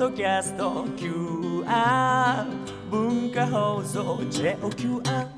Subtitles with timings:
[0.00, 2.46] ドキャスト QR
[2.90, 5.28] 文化放送 JOQR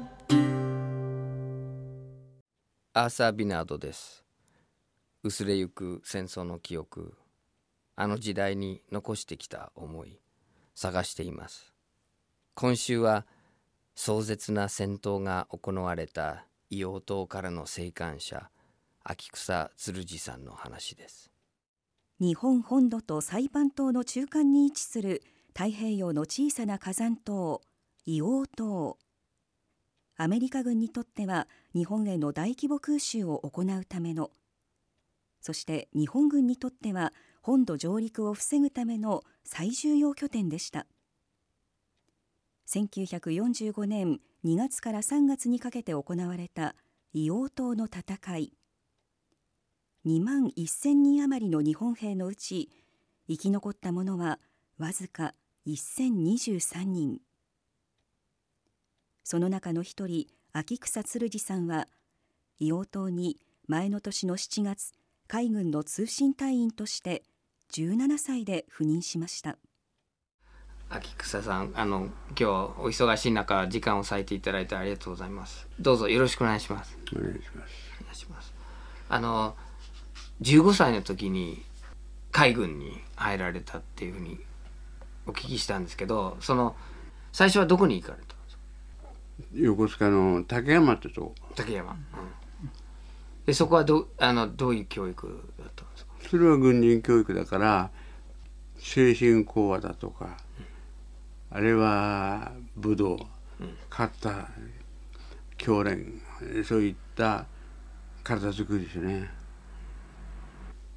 [2.92, 4.24] アーサー・ビナードです。
[5.24, 7.16] 薄れゆく戦争の記憶
[7.96, 10.20] あの時代に残してきた思い
[10.76, 11.74] 探しています。
[12.54, 13.26] 今週は
[13.96, 18.48] 壮絶な戦闘が行われた硫黄島からの生還者
[19.02, 21.31] 秋草鶴次さんの話です。
[22.22, 27.60] 日本本土とサイパン島の中間に位置する太平洋の小さな火山島
[28.06, 28.96] 硫黄島。
[30.16, 34.30] アメリカ軍にとっては日本への大規模空襲を行うための。
[35.40, 40.86] そして日本軍にとっては本土上陸を防ぐための最重要拠点でした。
[42.68, 46.76] 1945年2月から3月にかけて行われた
[47.16, 48.52] 硫黄島の戦い。
[50.04, 52.68] 2万1000人余りの日本兵のうち
[53.28, 54.40] 生き残った者は
[54.78, 55.34] わずか
[55.66, 57.18] 1023人。
[59.22, 61.86] その中の一人秋草鶴次さんは
[62.60, 64.92] 硫黄島に前の年の7月
[65.28, 67.22] 海軍の通信隊員として
[67.72, 69.56] 17歳で赴任しました。
[70.90, 75.68] 秋草さんあの今日お忙しい中時間を割いていただいてありがとうございます。
[75.78, 76.98] どうぞよろしくお願いします。
[77.16, 77.72] お願いします。
[78.00, 78.52] お願いします。
[79.08, 79.54] あの
[80.42, 81.62] 15歳の時に
[82.30, 84.38] 海軍に入られたっていうふうに
[85.26, 86.74] お聞きしたんですけどその
[87.32, 88.62] 最初はどこに行かれたんですか？
[89.54, 91.34] 横須賀の竹山ってとこ。
[91.54, 91.98] 竹山、うん、
[93.46, 95.26] でそこはどあのどういう教育
[95.58, 96.12] だったんですか？
[96.28, 97.90] それは軍人教育だから
[98.78, 100.36] 精神講話だとか、
[101.50, 103.28] あれは武道、
[103.88, 104.48] 勝った
[105.56, 106.20] 教練
[106.64, 107.46] そういった
[108.24, 109.30] 体作りですね。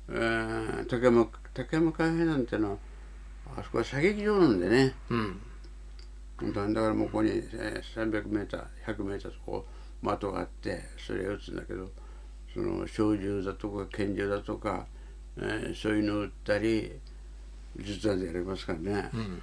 [0.10, 2.78] えー、竹山竹山海兵なんてのは
[3.58, 5.42] あそこは射撃場なんでね、うん、
[6.54, 9.66] だからもうここに、えー、300メーター100メーターとこ
[10.04, 11.90] う的があってそれを撃つんだけど
[12.54, 14.86] その小銃だとか拳銃だとか、
[15.38, 16.92] えー、そういうのを撃ったり
[17.78, 19.42] 実はでやりますからね、うん、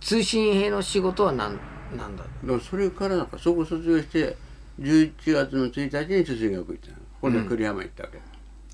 [0.00, 1.58] 通信兵の仕事は何
[1.96, 4.36] なんだだそれからなんかそこ卒業して
[4.80, 6.96] 11月の1日に通信学校行ったの。
[7.20, 8.18] 今度は栗山行ったわけ、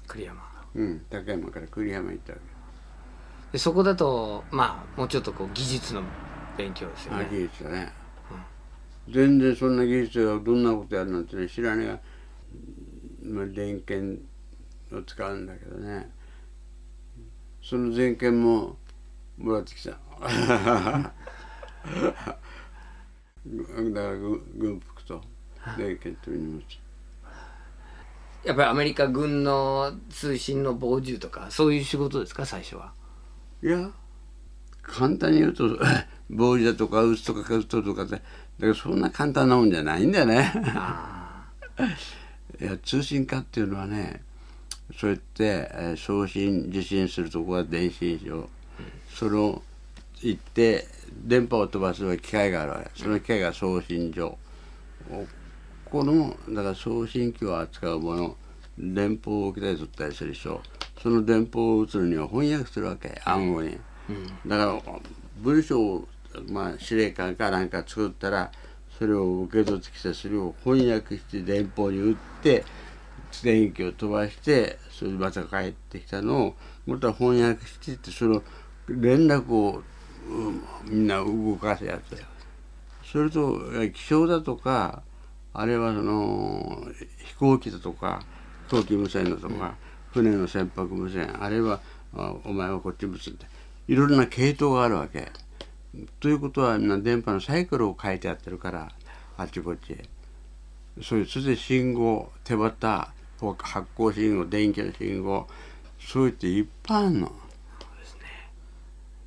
[0.07, 2.39] 栗山うん、竹山から栗山行ったわ
[3.53, 6.03] でそこだとまあもうちょっとこう技術の
[6.59, 7.29] 勉強ですよね。
[7.31, 7.93] 技術だね、
[9.09, 11.87] 全然そんな技術がどんなことやるなんてね知らねえ。
[11.87, 12.01] が、
[13.23, 14.21] まあ、電源
[14.93, 16.11] を使うんだけどね。
[17.63, 18.77] その全権も
[19.39, 19.91] もらってきた。
[19.93, 21.11] だか
[23.47, 25.23] ら軍軍服と
[25.77, 26.63] 電源と荷物
[28.45, 32.93] やっぱりアメリカ軍の通信の傍受とかそういう仕事ですか最初は？
[33.63, 33.91] いや
[34.83, 35.79] 簡単に言うと
[36.29, 38.25] 防止だとか撃つとか撃つとかってだか
[38.61, 40.53] らそんな簡単なもんじゃないんだよね。
[42.61, 44.23] いや通信課っていうのはね
[44.99, 48.49] そうやって、えー送信受信するとこは電信所、
[49.15, 49.63] それを
[50.21, 50.87] 行って
[51.25, 53.03] 電波を飛ばす機械があるわけ。
[53.03, 54.39] その機械が送信所
[55.95, 58.37] ここのだから送信機を扱うもの
[58.77, 60.61] 電報を受けたり取ったりするでしょ。
[61.01, 63.79] その電報を打つのには翻訳するわけ暗号に、
[64.45, 64.83] だから
[65.37, 66.09] 文章を、
[66.49, 68.51] まあ、司令官かなんか作ったら
[68.99, 72.65] それを受け取ってきてそれを翻訳して電報に打って
[73.45, 76.55] 電気を飛ばしてそれでまた帰ってきたのを
[76.87, 78.43] また翻訳してってその
[78.89, 79.81] 連絡を、
[80.29, 82.21] うんみんな動かすやつ
[83.05, 85.05] それとえ気象だとか
[85.55, 86.87] あれはその
[87.25, 88.23] 飛行機だとか
[88.69, 89.77] 冬季無線だとか、
[90.13, 91.81] 船の船舶無線あれは
[92.17, 93.47] あお前はこっち無線って
[93.89, 95.31] いろいろな系統があるわけ。
[96.19, 98.91] ということはみんな電波のサイクルを書いてやってるから
[99.37, 100.05] あっちこっちへ。
[101.03, 105.47] そういうそれで信号手旗発光信号電気の信号
[106.01, 107.33] そういっていっぱいあるの。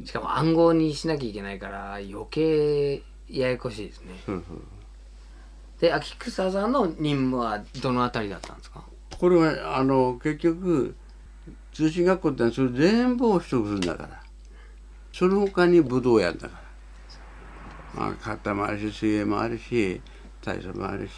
[0.03, 4.61] しかも暗号にしなきゃいけないから余計ややこしいですねそうそう
[5.79, 8.83] で秋草さんの任務はどのあたりだったんですか？
[9.17, 10.95] これはあの結局
[11.73, 14.21] 通信学校ってのはそれ全部を取得するんだから。
[15.13, 16.59] その他に武道やんだか
[17.95, 19.99] ら、まあ、肩もあるし水泳もあるし
[20.43, 21.11] 体操もあるし、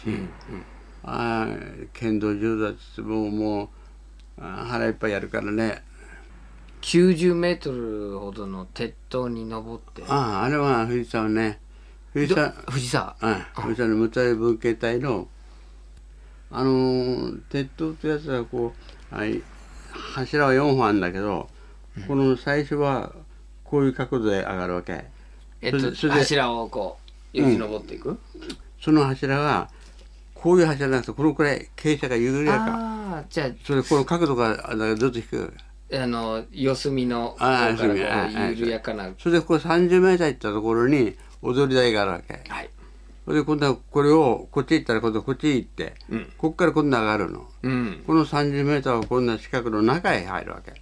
[1.02, 1.56] ああ
[1.92, 3.68] 剣道柔道っつってももう
[4.40, 5.82] あ腹いっぱいやるからね。
[6.80, 10.02] 90メートルほどの鉄塔に登って。
[10.08, 11.60] あああれは藤沢ね
[12.12, 15.28] 藤沢ど藤沢うん、藤沢の無体文系隊の
[16.50, 18.72] あのー鉄塔ってやつはこ
[19.12, 19.40] う、はい、
[20.14, 21.48] 柱は4本あるんだけど、
[22.08, 23.12] この最初は
[23.62, 25.04] こういう角度で上がるわけ。
[25.62, 26.98] えっと柱をこ
[27.32, 28.18] うよじ登っていく、
[28.80, 29.70] その柱は
[30.34, 32.64] こういう柱なくてこのくらい傾斜が緩やか。
[32.66, 35.54] ああじゃそれでこの角度がだからずっと低く。
[35.92, 39.10] ああの四隅の方ああから緩やかな。
[39.18, 42.42] それでこう30メーター行ったところに踊り台があるわけ。
[42.48, 42.70] はい。
[43.24, 46.32] それで今度はこれをこっち行ったら今度こっち行って、うん。
[46.36, 47.46] こっから今度上がるの。
[47.62, 48.02] うん。
[48.06, 50.80] この30メーターは今度は四角の中へ入るわけ。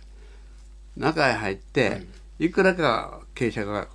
[0.96, 2.06] 中へ入って、
[2.38, 3.88] いくらか傾斜が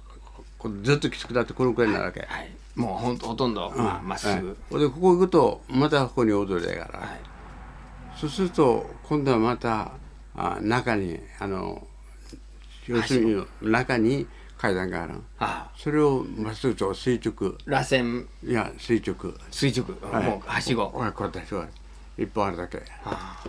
[0.82, 4.80] ずっときつくなってこのくらいになるわけ、はいもうほんとほとんどまあまっすぐ、はい。
[4.80, 7.20] でここ行くとまたここに踊り台があるはい。
[8.18, 9.92] そうすると今度はまた
[10.36, 11.86] あ中にあの
[12.88, 14.26] 要するに中に
[14.64, 15.72] 階段があるああ。
[15.78, 17.56] それをまっすぐと垂直。
[17.66, 18.26] 螺旋。
[18.46, 19.34] いや垂直。
[19.52, 20.24] 垂直、はい。
[20.24, 20.90] もうはしご。
[20.90, 22.82] これこうやって一本あるだけ。
[23.04, 23.44] あ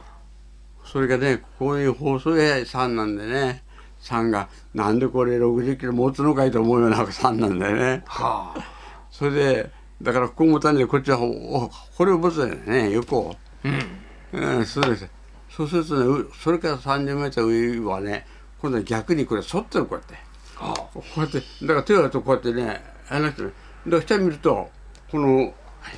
[0.84, 3.62] それがねこういう細い山なんでね
[4.00, 8.02] 山がなんでこれ60キロ持つのかいと思うような山なんだよね。
[8.06, 8.64] はあ。
[9.12, 9.70] それで
[10.02, 13.18] だからここ持たんでこっちはおこれを持つんだよね横。
[13.18, 13.36] を。
[13.62, 14.40] うん。
[14.40, 15.08] うん、そうです。
[15.48, 18.26] そうするとね、うそれから30メートル上はね、
[18.60, 20.33] 今度は逆にこれ反ってるこうやって。
[20.68, 23.52] はこうやって、だから手をやるとこうやってね、あの人ね、
[23.86, 24.70] だから下見ると、
[25.10, 25.52] この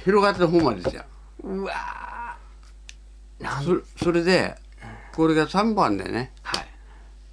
[0.04, 1.02] 広がってる方までですよ。
[1.02, 4.54] あうわーなんそれそれで、
[5.14, 6.66] これが3番でね、はい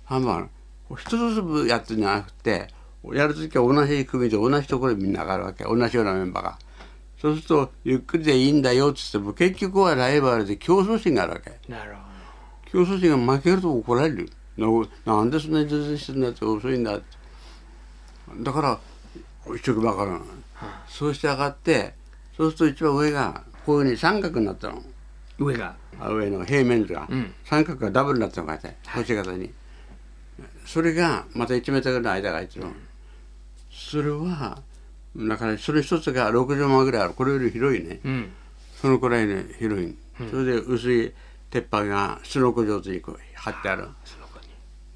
[0.08, 0.50] 3番。
[0.98, 2.68] 一つずつやってんじゃなくて、
[3.12, 5.64] やるときは同じ組で同じところにみんな上がるわけ。
[5.64, 6.60] 同じようなメンバーが。
[7.20, 11.52] そうすると、ゆっくりでいいんだよって言っても、結局はライバルで競争心があるわけ。
[11.70, 12.14] なるほ
[12.74, 14.68] 競争心が負けると怒られるな
[15.06, 17.06] なんでそんなに全然してんだって遅いんだって
[18.40, 18.80] だから
[19.56, 20.22] 一生懸命上がるの、
[20.88, 21.94] そうして上がって
[22.36, 24.82] そうすると一番上がこういうふうに三角になったの。
[25.38, 25.76] ど上が。
[26.00, 27.34] あ上の平面図が、うん。
[27.46, 29.52] 三角がダブルになったのかって星型に、
[30.66, 32.72] それがまた1メートルぐらいの間が空いてるの、
[33.72, 34.62] それは
[35.16, 37.14] だからそれ一つが60万ぐらいある。
[37.14, 38.32] これより広いね、うん。
[38.82, 39.96] そのくらいね広い、
[40.30, 41.14] それで薄い
[41.50, 43.88] 鉄板がすのこ上手にこう貼ってある。
[44.04, 44.40] その子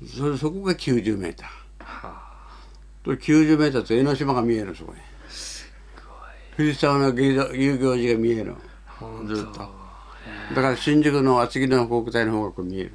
[0.01, 0.09] に。
[0.09, 1.49] それそこが90メーター。
[1.79, 2.26] は
[3.07, 4.99] と90メーターと江ノ島が見えるそこに
[6.57, 8.55] 藤沢の遊行寺が見える。
[9.27, 9.59] ずっと。
[9.59, 9.67] だ
[10.55, 12.91] から新宿の厚木の国体の方が見え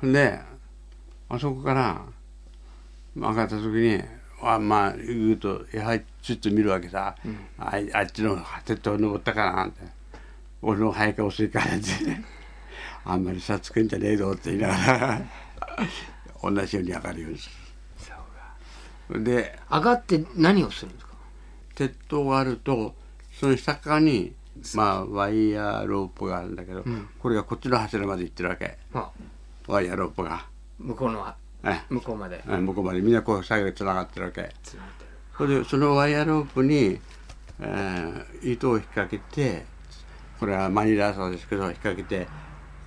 [0.00, 0.12] る。
[0.12, 0.40] で
[1.28, 2.02] あそこから
[3.14, 4.02] 上がった時に
[4.42, 7.14] あまあ言うとやはりちょっと見るわけさ、
[7.58, 9.82] あいあっちの鉄塔登ったかなって。
[10.62, 11.84] 俺の早か遅いからって。
[13.04, 15.22] あんまり差つくんじゃねえぞって言いながら。
[16.42, 17.61] 同じように上がるようにする
[19.18, 21.12] で上がって何をするんですか？
[21.74, 22.94] 鉄塔があると
[23.32, 24.34] その下側に
[24.74, 26.84] まあワイヤーロープがあるんだけど、
[27.18, 28.78] これがこっちの柱まで行ってるわけ。
[28.94, 29.10] あ。
[29.66, 30.44] ワイヤーロープが。
[30.78, 31.26] 向こうの
[31.64, 32.42] え向こうまで。
[32.46, 33.00] え向こうまで。
[33.00, 34.52] みんなこう作業つながってるわけ。
[34.62, 35.10] つながってる。
[35.36, 37.00] それでそのワイヤーロープに、
[37.60, 39.64] えー糸を引っ掛けて
[40.38, 42.30] これはマニラ朝ですけど引っ掛けてこ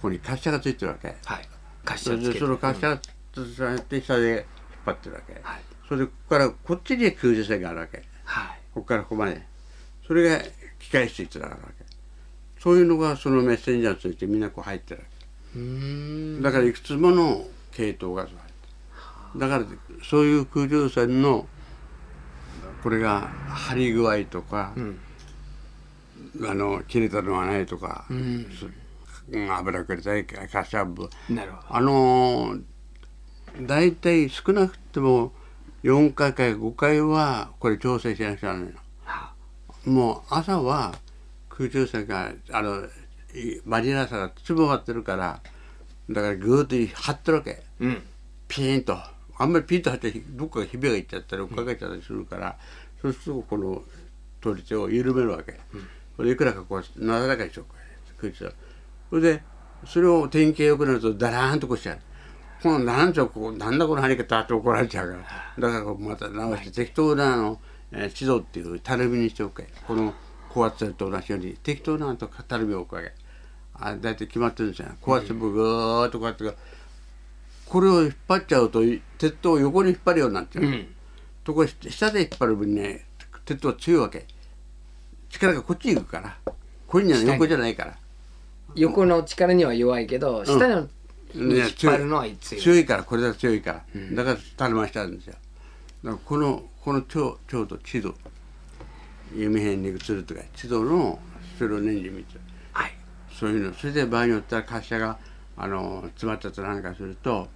[0.03, 1.15] こに滑車がついてるわけ。
[1.25, 1.49] はい。
[1.85, 2.33] 滑それ車つけて。
[2.33, 2.99] でその滑車が
[3.33, 4.43] つながって下で引っ
[4.85, 8.03] 張ってるわけ、はいそれでここからこっちに90線があるわけ。
[8.23, 8.59] はい。
[8.73, 9.41] ここからここまで。
[10.07, 10.39] それが
[10.79, 11.85] 機械室につながるわけ。
[12.59, 15.07] そういうのがそのメッセンジャーについてみんなこう入ってるわ
[15.55, 16.37] うーん。
[16.37, 18.27] けだからいくつもの系統が
[19.35, 19.65] だから
[20.03, 21.47] そういう空中線の
[22.81, 24.97] これが張り具合とか、ん。
[26.47, 28.47] あの切れたのがないとか、うん。
[29.51, 30.25] 油くれたり
[31.29, 31.75] なるほど。
[31.75, 32.61] あのー
[33.61, 35.31] 大体少なくても
[35.85, 38.79] 4回か5回はこれ調整しなくちゃならないの。
[39.03, 39.33] は
[39.85, 40.95] もう朝は
[41.47, 42.85] 空中線があの
[43.35, 45.41] いマリナさが粒張ってるから
[46.09, 47.61] だからぐーっと張ってるわけ。
[47.79, 48.01] うん。
[48.47, 48.97] ピーンと。
[49.37, 52.57] あんまりピンと張ってどっかがひびがいっちゃったり追っかけちゃったりするから、
[52.99, 53.83] そうするとこの
[54.41, 55.59] 取り手を緩めるわけ、
[56.15, 57.79] それいくらかこうなだらかにしようか
[58.17, 58.53] 空中線
[59.09, 59.43] それで
[59.85, 61.99] それを典型よくなるとダラーンとこうしちゃう
[62.65, 65.17] このなんちゃこうなんだこの張り方って怒られちゃうか
[65.59, 65.69] ら。
[65.69, 67.59] だからまた直して適当なあの、
[67.91, 69.67] えー、地蔵っていうたるみにしておけ。
[69.85, 70.15] この
[70.49, 73.11] 高圧線と同じように適当なあとたるみを置くわけ。
[73.75, 74.87] あ大体決まってるんですよ。
[74.99, 76.57] 高圧線もぐーっとこうやって
[77.67, 78.81] これを引っ張っちゃうと
[79.19, 80.87] 鉄塔を横に引っ張るようになっちゃう、うん。
[81.43, 83.05] ところが下で引っ張る分ね
[83.45, 84.25] 鉄塔は強いわけ。
[85.29, 86.35] 力がこっちに行くから。
[86.87, 87.95] これには横じゃないから。
[88.73, 90.87] 横の力には弱いけど下のに引っ張るの
[91.37, 92.37] は強い。
[92.37, 95.33] 強いからこれだけ強いから、だからたるましてあるんですよ。
[96.03, 98.13] だからこのこの蝶蝶と地図
[99.35, 101.19] 弓辺に移るとか地図の
[101.57, 102.37] それを年次見て。
[102.73, 102.93] はい。
[103.33, 103.73] そういうの。
[103.73, 105.17] それで場合によっては滑車が
[105.57, 107.47] あの詰まったなんかすると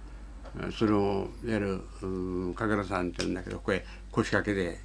[0.76, 2.06] それをやるう
[2.50, 4.78] ん神楽さんって言うんだけどこれ腰掛けで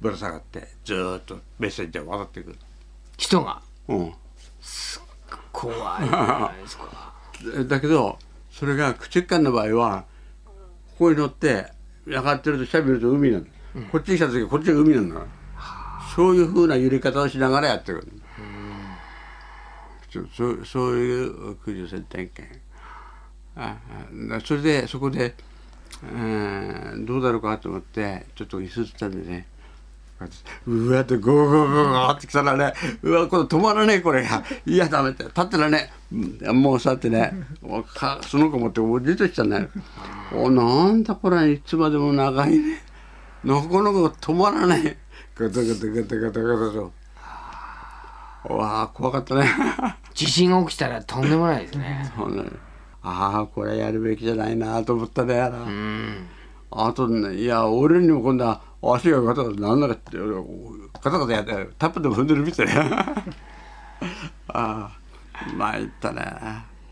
[0.00, 2.56] ぶら下がってずーっとメッセージで渡ってくる。
[3.16, 3.60] 人が？
[3.88, 4.12] うん。
[5.52, 5.72] 怖
[6.02, 7.13] いじゃないですか
[7.68, 8.18] だけど
[8.50, 10.04] それが口間の場合は
[10.92, 11.66] ここに乗って
[12.06, 13.44] 上がってると下見ると海なの、
[13.90, 15.20] こっちに来た時はこっちが海なんだ。
[16.14, 18.08] そういうふうな揺れ方をしながらやってくる
[20.12, 22.60] そそそういう空中戦点検
[23.56, 23.76] あ
[24.44, 25.34] それでそこで、
[26.02, 29.46] うん、どうだろうかと思ってちょっと椅子つったんでね。
[29.48, 29.53] こ
[30.66, 34.42] うわってゴーゴーゴーゴーってきたらねうわこれ止まらねえこれが。
[34.64, 37.32] いやダメって立ってらねうんもうさってね。
[37.60, 39.68] もうかその子持っておじとしたね。
[40.32, 42.80] おなんだこれいつまでも長いね。
[43.42, 44.96] なかなか止まらない
[45.34, 46.92] ガタガタガタガタガタと
[48.54, 49.46] わあ怖かったね。
[50.14, 52.12] 地震が起きたらとんでもないですね。
[53.02, 55.58] ああこれやるべきじゃないなと思ったねあら。
[55.58, 56.26] うん
[56.70, 62.66] あとねいや俺にも今度は足がガタガタなんなかってガタガタやってタップでも踏んでるみたい。
[62.66, 63.14] な
[64.48, 64.96] ああ
[65.56, 66.22] 参ったね。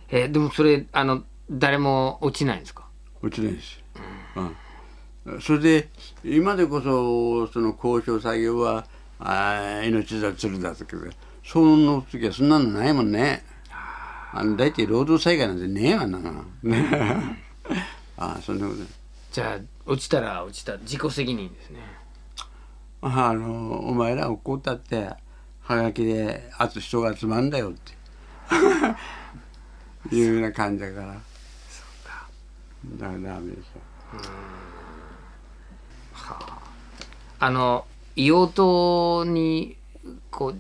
[0.08, 2.84] えでもそれあの誰も落ちないんですか？
[3.22, 3.80] 落ちないです、
[5.26, 5.88] うん、それで
[6.24, 8.84] 今でこそその交渉作業は
[9.20, 10.96] ああ命だ鶴だとか
[11.44, 13.44] その時はそんなのないもんね。
[14.34, 16.18] あの大体労働災害なんてねえわな。
[16.62, 16.86] ね
[18.16, 18.80] ああそんなこと
[19.32, 21.80] じゃあ落ちたら落ちた自己責任ですね。
[23.00, 25.08] あのお前ら怒ったって
[25.60, 27.92] はがきであと人が集まんだよって。
[30.14, 31.06] いうような感じだから。
[31.06, 31.22] だか。
[32.98, 33.80] らダメですよ
[37.38, 37.50] あ。
[37.50, 37.86] の
[38.16, 39.78] 硫黄島に
[40.30, 40.58] こう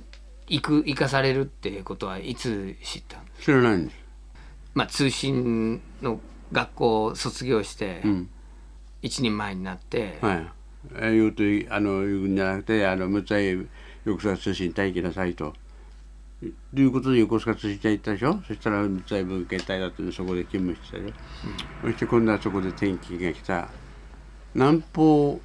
[0.48, 3.96] 行く行かされるっていうことはいつ知ったんです知らないんです。
[4.74, 6.20] まあ通信の
[6.52, 8.30] 学校を卒業してうん
[9.02, 10.48] 一人前になって、はい。
[11.00, 13.50] 言うとあの言うんじゃなくてあの無罪
[14.04, 15.54] 横須賀通信隊行きなさいと。
[16.74, 18.42] ということで横須賀通信隊行ったでしょ？
[18.48, 21.14] そしたら無罪文献隊だってそこで勤務してたでしょ、
[21.82, 23.68] そして今度はそこで転機が来た。
[24.54, 25.40] 南方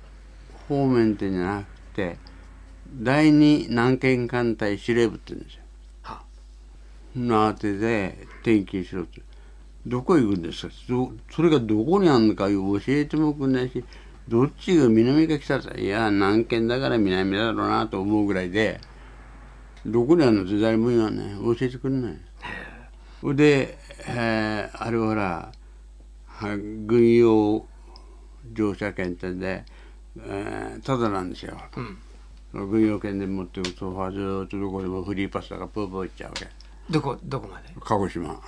[0.68, 2.18] 方面ってんじゃなくて
[3.00, 5.62] 第二南県艦隊司令部って言うんですよ。
[6.02, 6.24] は。
[7.16, 9.22] なあてで転勤しろって
[9.90, 10.74] どこ行くんですか？
[10.90, 13.84] どそれがどこにあるのか教えてもくんないし
[14.28, 18.82] どっちが南か北かいや南県だから南だろうなと思うぐらいで
[19.86, 21.30] どこにあるのって誰も言わない。
[21.58, 22.18] 教えてくれない。
[23.22, 23.78] それで、
[24.08, 25.52] えーあれはほら
[26.28, 27.66] は軍用
[28.54, 29.64] 乗車券ってんで、
[30.20, 31.58] えーただなんですよ、
[32.54, 36.48] 軍用券で持ってるとずーっとどこでもフリーパスだからプープー行っちゃうわけ。
[36.90, 37.70] どこどこまで？
[37.80, 38.40] 鹿児島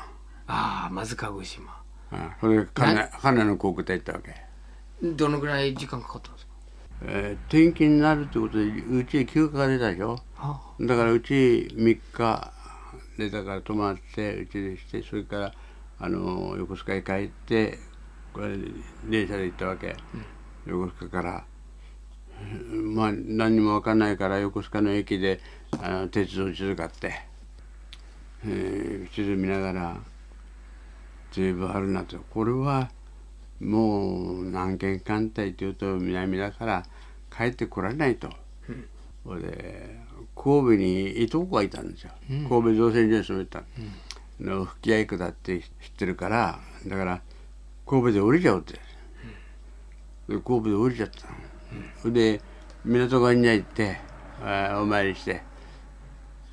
[0.52, 1.80] ああまず鹿児島。
[2.12, 4.36] あそれで金金の航空隊行ったわけ、
[5.04, 6.52] どのぐらい時間かかったんですか？
[7.04, 10.20] えー転勤になるってことでうちへ休暇が出たでしょ？
[10.36, 11.34] はだからうち
[11.72, 12.52] 3日
[13.18, 15.54] 出たから泊まってうちでしてそれから
[16.00, 17.78] あの横須賀へ帰って
[18.34, 18.58] これ
[19.08, 19.96] 電車で行ったわけ、
[20.66, 21.44] 横須賀から。
[22.72, 25.42] うんまあ何にも分かんないから横須賀の駅で
[25.82, 27.14] あの鉄道地図買って、
[28.46, 29.98] えー地図見ながら
[31.32, 32.18] 随分あるなと。
[32.32, 32.90] これは
[33.60, 36.86] もう南県艦隊というと南だから
[37.36, 38.30] 帰ってこられないと。
[39.26, 40.00] それで
[40.36, 42.12] 神戸にいとこがいたんですよ、
[42.48, 43.64] 神戸造船所に住めた、
[44.40, 45.68] の吹合区だって知っ
[45.98, 47.22] てるからだから
[47.86, 48.80] 神戸で降りちゃおうって、で
[50.30, 51.34] 神戸で降りちゃったの、
[52.02, 52.42] それで
[52.86, 53.98] 港側に行って
[54.82, 55.44] お参りして、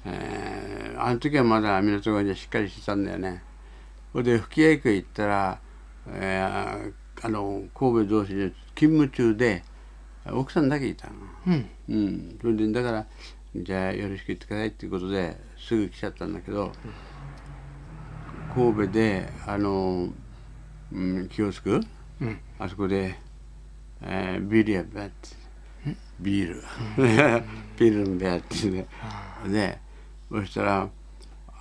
[0.05, 3.43] えーあの時はまだ港側にはしっかりしてたんだよね
[4.17, 5.59] それで吹合区へ行ったら、
[6.09, 6.93] えー
[7.23, 9.63] あの神戸造船所勤務中で
[10.31, 11.15] 奥さんだけいたの。
[11.47, 11.69] うん。
[11.89, 13.07] うん、それでだから
[13.55, 16.73] じゃあよろしく言ってくださいっていうことですぐ来ちゃったんだけど
[18.55, 20.09] 神戸であの、
[20.93, 21.83] うん、キオスク、
[22.23, 22.41] うん。
[22.59, 23.19] あそこで、
[24.01, 25.13] えービールやべって。
[26.21, 26.63] ビール。
[27.79, 28.87] ビールのべってね。
[29.47, 29.79] で
[30.31, 30.89] そしたら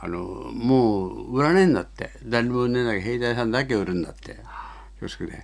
[0.06, 0.20] あの
[0.54, 2.12] もう売らねえんだって。
[2.24, 4.38] 誰も売れない兵隊さんだけ売るんだって。
[5.00, 5.44] キオスクで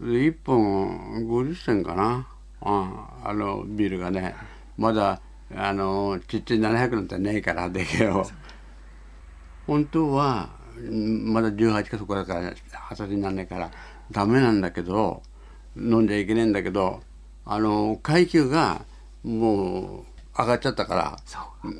[0.00, 2.28] で1本50銭かな。
[2.60, 4.36] ああのビールがね。
[4.78, 5.20] まだ
[5.56, 8.24] あのちっちゃい700なんてねえからでけよ。
[9.66, 10.50] 本当は
[10.88, 12.62] まだ18かそこだから二十
[12.96, 13.72] 歳になんないから
[14.12, 15.20] ダメなんだけど
[15.76, 17.02] 飲んじゃいけねえんだけど
[17.44, 18.82] あの階級が
[19.24, 20.04] もう
[20.38, 21.18] 上がっちゃったから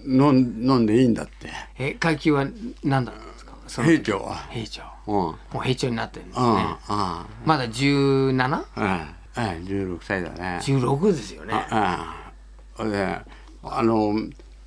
[0.06, 1.50] 飲ん飲んでいいんだって。
[1.78, 2.46] え階級は
[2.82, 3.82] 何だったんですか？
[3.82, 4.36] 兵長は。
[4.48, 4.82] 兵長。
[5.06, 5.12] うん。
[5.12, 10.58] もう兵長になってるんですうんねあまだ 17?16 あうんうん16歳だね。
[10.60, 11.54] ですよね。
[11.54, 12.32] あ
[12.78, 13.20] あで
[13.62, 14.14] あの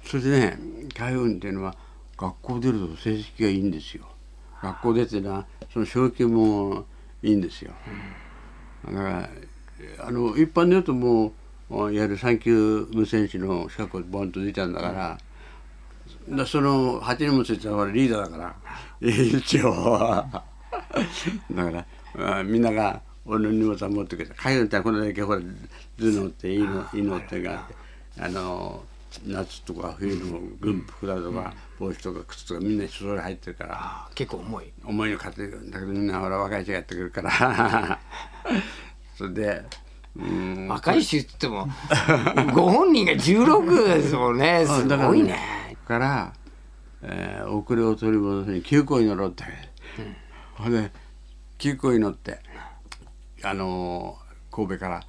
[0.06, 0.60] それでね
[0.96, 1.76] 海運っていうのは
[2.18, 4.06] 学校出ると成績がいいんですよ。
[4.62, 6.86] 学校出てなその昇級も
[7.24, 7.72] いいんですよ、
[8.86, 9.30] だから
[10.00, 11.32] あの一般で言うともう
[11.70, 15.18] いわゆる3級無線士の資格をボンと出ちゃうんだから、
[16.30, 18.56] だその8人もついたら俺リーダーだから
[19.10, 20.26] 一応。
[21.52, 21.86] だか
[22.16, 25.46] らあみんなが俺の荷物は持ってくれて海軍ってこれだけほら頭
[26.00, 27.68] 脳っていいのいいのってが
[28.18, 28.84] あの
[29.26, 34.72] 夏とか冬の軍服だとか帽子とか靴とかみんなそれ入ってるからあ結構重い。
[34.84, 38.00] 重いの買ってくるんだけどみんなほら若い人がやってくるから。
[39.16, 39.89] それでうん
[40.68, 44.66] 若い衆って言っても ご本人が16ですもんね。
[44.66, 45.38] すだからごいね
[45.88, 46.34] から、
[47.02, 49.44] えー遅れを取り戻すに急行に乗ろうって、
[50.56, 50.92] ほんで
[51.58, 52.40] 急行に乗って
[53.44, 55.04] あのー神戸から、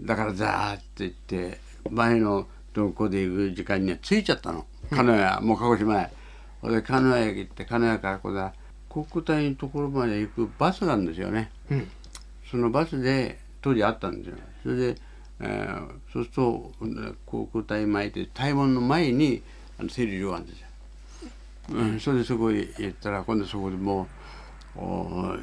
[0.00, 4.66] だからザーって言って前のどこで行く時間には着いちゃったの。
[4.90, 6.10] 鹿屋、もう鹿児島へ。
[6.60, 8.52] ほんで鹿屋駅行って鹿屋からこだ。
[8.90, 11.90] 国体のところまで行くバスなんですよね、うん。
[12.50, 14.36] そのバスで当時あったんですよ。
[14.62, 14.96] それで、
[15.40, 19.42] えーそうするとうん航空隊前って大門の前に
[19.78, 20.66] あの整理場があるんですよ、
[21.70, 24.08] うん、それでそこへ行ったら今度そこでも
[24.76, 25.36] うお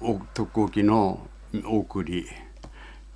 [0.00, 1.26] お特攻機の
[1.64, 2.26] 送り。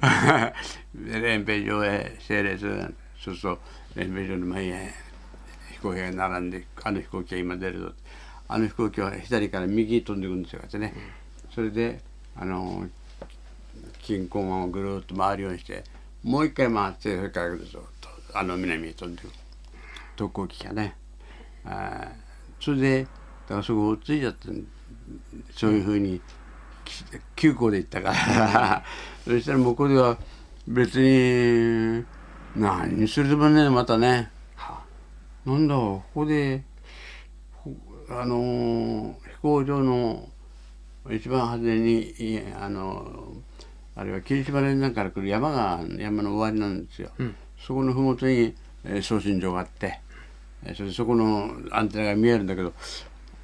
[0.94, 2.66] で連兵場へ整列
[3.20, 3.58] そうすると
[3.94, 4.90] 連兵場の前へ
[5.74, 7.92] 飛行機が並んであの飛行機が今出るぞ。
[8.48, 10.92] あの飛行機は左から右に飛んでいくんですよってね、
[11.54, 12.02] それで
[12.36, 12.86] あの
[14.02, 15.84] 金庫門をぐるっと回るようにして
[16.22, 17.68] もう一回回ってそれからずっ
[18.00, 19.32] とあの南へ飛んでいく
[20.16, 20.96] 特攻機がね。
[21.64, 22.08] あ
[22.60, 23.08] それでだ
[23.48, 24.48] からそこをついちゃって
[25.54, 26.20] そういうふうに
[27.34, 28.84] 急行で行ったから。
[29.24, 30.18] そしたら向こうでは
[30.66, 32.04] 別に
[32.56, 34.30] 何するでもねまたね。
[35.44, 36.62] なんだここで
[38.08, 40.28] あのー飛行場の
[41.10, 42.14] 一番初めに
[42.60, 43.51] あのー
[43.94, 47.10] あれは霧島連山から来る山が山の終わりなんですよ、
[47.58, 50.00] そこの麓に、えー送信所があって、
[50.64, 52.72] えーそそこのアンテナが見えるんだけど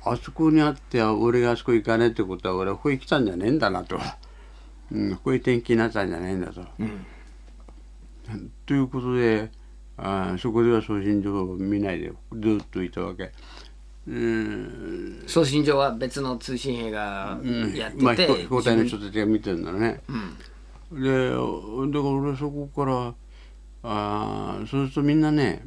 [0.05, 3.99] あそこにあって俺があそこ行かねえってことは俺はここへ来たんじゃねえんだなと、
[4.91, 6.67] うん、こういう天気になったんじゃねえんだと。
[8.67, 9.51] ということで
[9.97, 13.33] あーそこでは送信所を見ないでずっといたわけ。
[14.09, 15.25] うん。
[15.27, 17.39] 送信所は別の通信兵が
[17.75, 20.01] やってて、まあ、飛行隊の人たちが見てるんだね。
[20.91, 23.15] でだから俺そこから
[23.83, 25.67] あーそうするとみんなね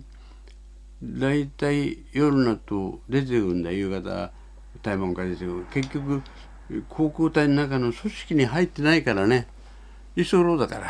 [1.04, 4.32] 大体夜になると出てくるんだ夕方。
[4.82, 5.66] 大門から出てくる。
[5.72, 6.24] 結局
[6.90, 9.48] 航空隊の中の組織に入ってないからね。
[10.16, 10.90] 居候だから、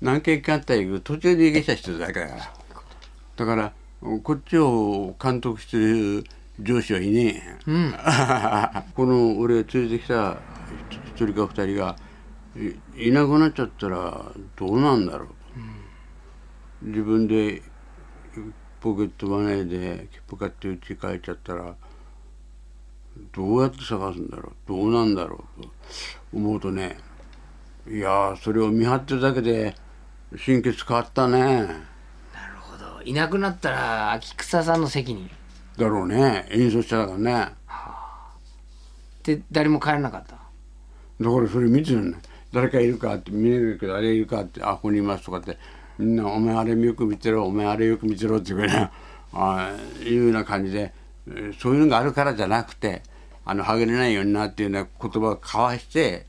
[0.00, 1.00] 何件かあったら行く。
[1.00, 2.52] 途中で逃げた人だけだから
[3.36, 3.72] だから
[4.22, 6.24] こっちを監督してる
[6.60, 10.38] 上司はいねえ、 この俺が連れてきた
[11.14, 11.96] 一人か二人が
[12.96, 15.28] いいなくなっちゃったらどうなんだろう。
[15.28, 15.34] と、
[16.82, 17.62] 自分で
[18.80, 21.74] ポケットマネーで切符買って家帰っちゃったら
[23.32, 24.68] どうやって探すんだろう。
[24.68, 25.62] どうなんだろう。
[25.62, 25.70] と
[26.32, 26.98] 思うとね
[27.88, 29.74] いやーそれを見張ってるだけで
[30.36, 31.40] 心血変わったね。
[31.42, 31.76] なる
[32.60, 33.02] ほど。
[33.02, 35.28] いなくなったら秋草さんの責任
[35.76, 36.46] だろうね。
[36.50, 37.48] 演奏したからね。
[39.22, 40.36] で誰も帰らなかった？
[40.36, 42.18] だからそれ見てるね
[42.52, 45.56] 誰かいるかって見えるけどあれいるかってあここにいますとかって
[45.98, 48.90] みんな「お前あれよく見てろお前あれよく見てろ」っていうね
[49.32, 50.92] あーいうような感じで
[51.28, 53.02] えーそういうのがあるからじゃなくて
[53.46, 56.24] あのはげれないようになっていうような言葉を交わして、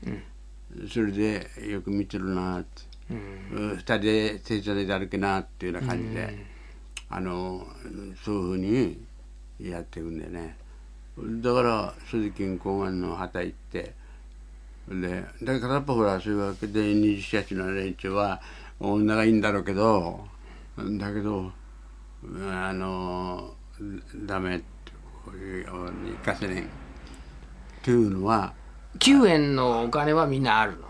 [0.92, 6.44] それでよく見てるなって、うん、二人で手伝いで歩けなっていうような感じで、
[7.08, 7.66] あの
[8.22, 9.05] そういうふうに
[9.60, 10.56] やっていくんでね。
[11.18, 13.94] だから鈴木公安の旗行って。
[14.88, 18.40] でだから片っぽほらそういうわけで二十四八の連中は
[18.78, 20.24] 女がいいんだろうけど
[20.78, 21.50] だけど
[22.22, 23.52] あの
[24.26, 24.64] ダメって
[25.24, 26.64] こういうように行かせねん。
[26.64, 26.68] っ
[27.82, 28.52] ていうのは
[28.98, 30.86] 9円のお金はみんなあるの？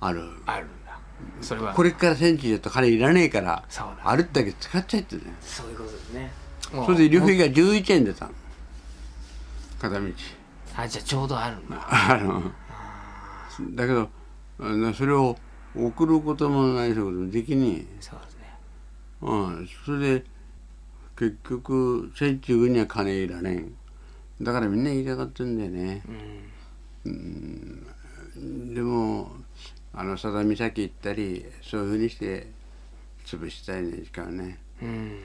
[0.00, 0.22] ある。
[0.44, 0.98] あるんだ。
[1.40, 1.72] それは。
[1.72, 5.22] これから戦地だと金いらねえからそうだあるだけ使っちゃってね。
[5.40, 6.30] そういうことですね
[6.70, 8.32] それで旅費が11円出たの
[9.78, 10.06] 片道。
[10.76, 11.78] あじゃあちょうどあるんだ。
[11.90, 12.52] あの。
[13.74, 14.08] だけど
[14.94, 15.36] それを
[15.74, 18.54] 送ることもないこともできねそうですね。
[19.22, 20.24] え、うん、それで
[21.16, 23.76] 結局戦地軍には金いらねん
[24.40, 26.02] だからみんな言いたがってるんだよね、
[28.72, 29.32] でも
[29.92, 32.46] あの佐田岬行ったりそういうふうにして
[33.26, 34.58] 潰したいね時間ね。
[34.80, 35.18] うん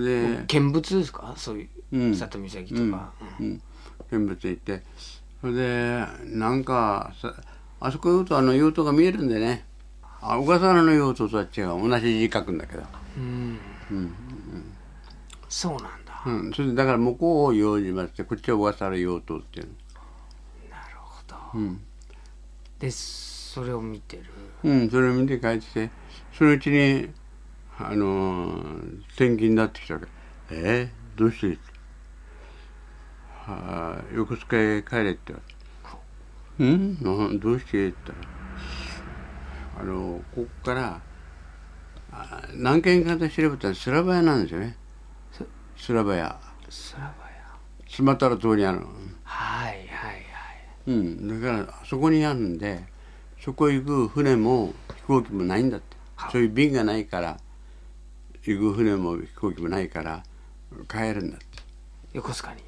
[0.00, 1.34] で、見物ですか？
[1.36, 2.14] そういううん。
[2.14, 3.62] 里岬とか、うん、
[4.10, 4.82] 見物行って。
[5.40, 7.34] それでなんかさ
[7.80, 9.64] あそこ言うとあの用途が見えるんでね。
[10.20, 11.88] あ小笠原の用途とは違う。
[11.88, 12.82] 同じ字書くんだけど、
[13.18, 13.58] うん。
[15.48, 16.22] そうなんだ。
[16.26, 19.66] うん、それでだから向こうを用事ましてこっちは小笠原用途っていう。
[19.66, 19.72] の
[20.70, 21.80] なるほど、うん。
[22.78, 24.24] でそれを見てる。
[24.64, 25.90] うん、それを見て帰ってきて
[26.32, 27.10] そのうちに
[27.78, 30.06] あのー転勤になってきたわけ
[30.50, 31.58] 「えー、どうして?」
[33.46, 35.54] はあ「横須賀へ帰れ」って言われて
[36.58, 37.32] 「うん？
[37.34, 38.34] などうして?」って言ったら。
[39.76, 41.00] あのここから
[42.12, 44.76] あ何軒かで調べたらスラバ屋なんですよね。
[45.76, 46.38] スラバ屋。
[46.70, 47.44] スラバヤ
[47.88, 48.86] スマトラ島にあるの。
[49.24, 50.24] はいはいはい。
[50.86, 52.84] うん、だからそこにあるんで
[53.40, 55.96] そこ行く船も飛行機もないんだって。
[56.30, 57.36] そういう便がないから
[58.44, 60.22] 行く船も飛行機もないから
[60.88, 61.46] 帰るんだって。
[62.12, 62.62] 横須賀に。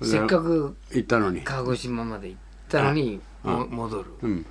[0.00, 4.10] でせっかく行ったのに、鹿児島まで行ったのにも戻る。
[4.22, 4.46] うん、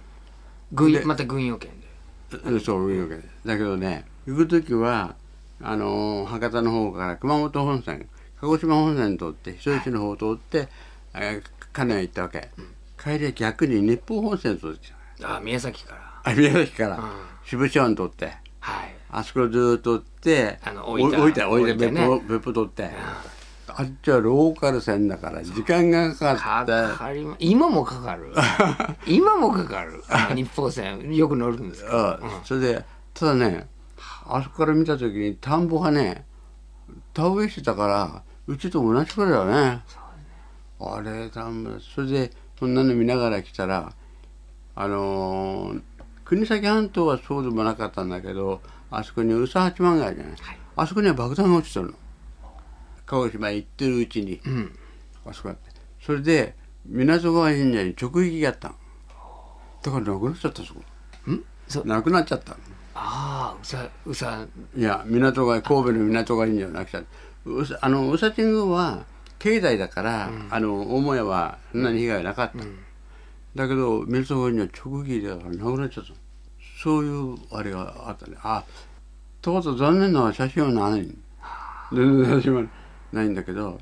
[0.71, 2.59] 軍でまた軍用券で。
[2.59, 5.15] そういうわけでだけどね行く時は
[5.61, 8.09] あのー博多の方から熊本本線
[8.41, 10.67] 鹿児島本線通って人吉の方を通って、
[11.13, 12.49] えー金谷行ったわけ、
[12.97, 15.35] 帰りは逆に日本本線通ってきた。
[15.35, 16.21] あ宮崎から。
[16.23, 17.03] あ宮崎から、うん。
[17.45, 18.33] 渋谷湾通って
[18.65, 18.95] はい。
[19.11, 22.89] あそこずっと追ってあの置いた置いて別府取って。
[23.67, 26.97] あっちはローカル線だから時間がかかかって。
[26.97, 28.33] かりま今もかかる。
[29.05, 30.03] 今もかかる。
[30.33, 31.97] 日報線よく乗るんですけど。
[31.97, 33.67] あそれでただね
[34.27, 36.25] あそこから見た時に田んぼがね
[37.13, 39.83] 田植えしてたからうちと同じくらいだよね。
[40.79, 43.93] あれ田んぼそれでそんなの見ながら来たら
[44.75, 45.81] あのー
[46.25, 48.61] 国東半島はそうでもなかったんだけど
[48.91, 50.35] あそこに宇佐八幡街じゃない、
[50.75, 51.93] あそこには爆弾が落ちてるの。
[53.05, 54.77] 鹿児島へ行ってるうちに、うん。
[55.25, 55.69] あそこだって。
[56.01, 58.75] それで港川神社に直撃やったの。
[59.83, 60.81] だからなくなっちゃったそこ。
[61.31, 61.43] ん？
[61.87, 62.51] なくなっちゃった。
[62.51, 62.57] の
[62.95, 64.45] ああうさうさ。
[64.75, 67.01] いや港川神戸の港川神社はなくちゃ。
[67.01, 69.05] ったあの宇佐神宮は
[69.37, 72.57] 境内だから、あの母屋はそんなに被害なかった、
[73.55, 76.13] だけど港川には直撃だからなくなっちゃった
[76.81, 78.37] そういうあれがあったね。
[78.43, 78.63] あ
[79.41, 81.07] とこと残念なのは写真はない。
[81.93, 82.63] 全然写真は
[83.13, 83.79] ないんだけど、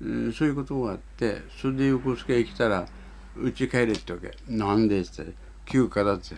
[0.00, 2.88] うん、そういうことがあってそれで横須賀へ来たら
[3.36, 4.34] うち帰れってわけ。
[4.48, 6.36] なんでって言ったら休暇だって。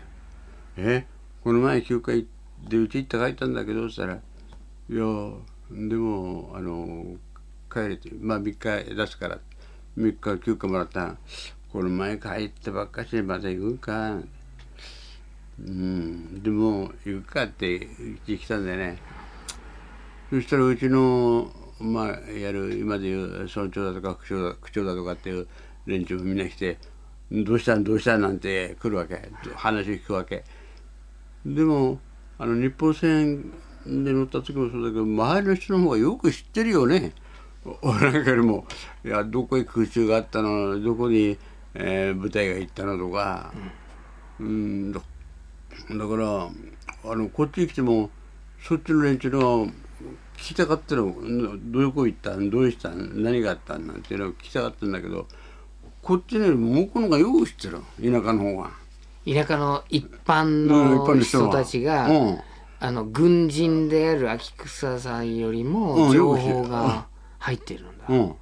[0.77, 1.07] え？
[1.43, 7.17] この前休暇行ってうち行って帰ったんだけどって言ったらいやでもあの
[7.73, 9.39] 帰れってまあ3日出すから
[9.97, 11.17] 3日休暇もらった
[11.73, 14.19] この前帰ってばっかしでまた行くか。
[15.59, 16.43] うん。
[16.43, 18.99] でも行くかってうち来たんだよね。
[20.31, 25.49] そしたらうちのまあやる今でいう村長だとか区長だ区長だとかっていう
[25.87, 26.79] 連中もみんな来て
[27.33, 30.45] 「どうしたんどうしたん?」なんて来るわけ話聞くわけ。
[31.47, 32.01] でも
[32.39, 33.51] あの日本線
[33.87, 37.13] で乗った時もそうだけど周りの人の方がよく知ってるよね。
[37.83, 38.67] 俺なんかよりも
[39.05, 41.39] いやどこへ空襲があったのどこに、
[41.75, 43.53] えー部隊が行ったのとか、
[44.39, 45.05] うん、だだ
[46.07, 46.51] から
[47.13, 48.11] あのこっちに来ても
[48.63, 49.73] そっちの連中の聞
[50.39, 51.15] きたかったの
[51.71, 55.27] どういう子行ったんどうしたん何があったんなんていうのを聞きたかったんだけど
[56.03, 58.71] こっちのよりも向こうの方がよく知ってる田舎の方が。
[59.27, 62.41] 田舎の一般の人たちが、うん。
[62.83, 67.07] あの軍人である秋草さんよりうんも情報が
[67.39, 68.35] 入ってるんだ、うん、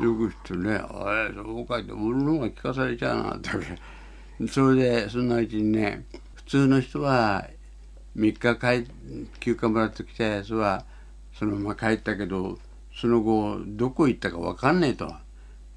[0.00, 3.48] よく知ってね「あれそうかい」って俺の方が聞かされちゃうなって
[4.48, 6.04] それでそんなうちにね
[6.34, 7.48] 普通の人は
[8.16, 8.90] 3日帰
[9.40, 10.84] 休暇もらってきたやつは
[11.32, 12.58] そのまま帰ったけど
[12.94, 15.12] その後どこ行ったか分かんねえと。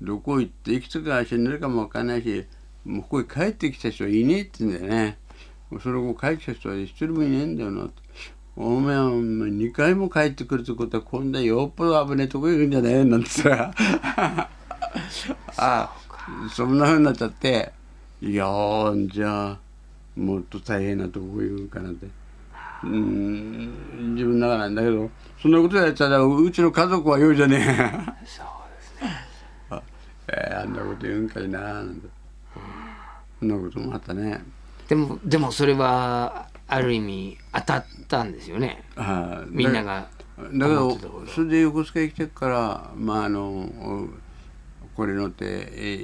[0.01, 2.45] どこ行っていくつか死んでるかも分かんないし
[2.84, 5.17] もうここへ帰ってきた人はいねえって言うんだよね。
[5.81, 8.05] その後帰ってきた人は一人もいねえんだよなって。
[8.58, 13.72] お前は2回も帰ってくるってことは今度はよっぽど危ねえとこ行くんじゃねえなんてさ。
[15.58, 15.94] あ
[16.54, 17.74] そんなふうになっちゃって
[18.22, 19.58] いやーじゃあ
[20.15, 22.08] もっと大変なとこ行くかなって。
[22.84, 25.10] うん自分ながらなんだけど
[25.41, 27.60] そんなことやったらうちの家族は言うじゃねえ。
[27.60, 29.10] そうですね。
[29.70, 29.82] あ
[30.30, 32.08] えーあんなこと言うんかいななんて。
[33.39, 34.41] そんなこともあったね。
[34.88, 38.84] でもでもそれはある意味当たったんですよね。
[38.95, 40.97] あーみんながだけど
[41.28, 43.69] それで横須賀へ来てからまああの
[44.95, 45.97] これ乗ってえ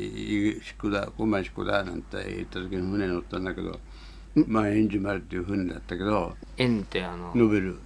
[0.59, 3.79] ー宿だ小前宿だなんて言った時に船乗ったんだけど
[4.47, 7.79] まあ円珠丸っていう船だったけど円ってあの伸びる。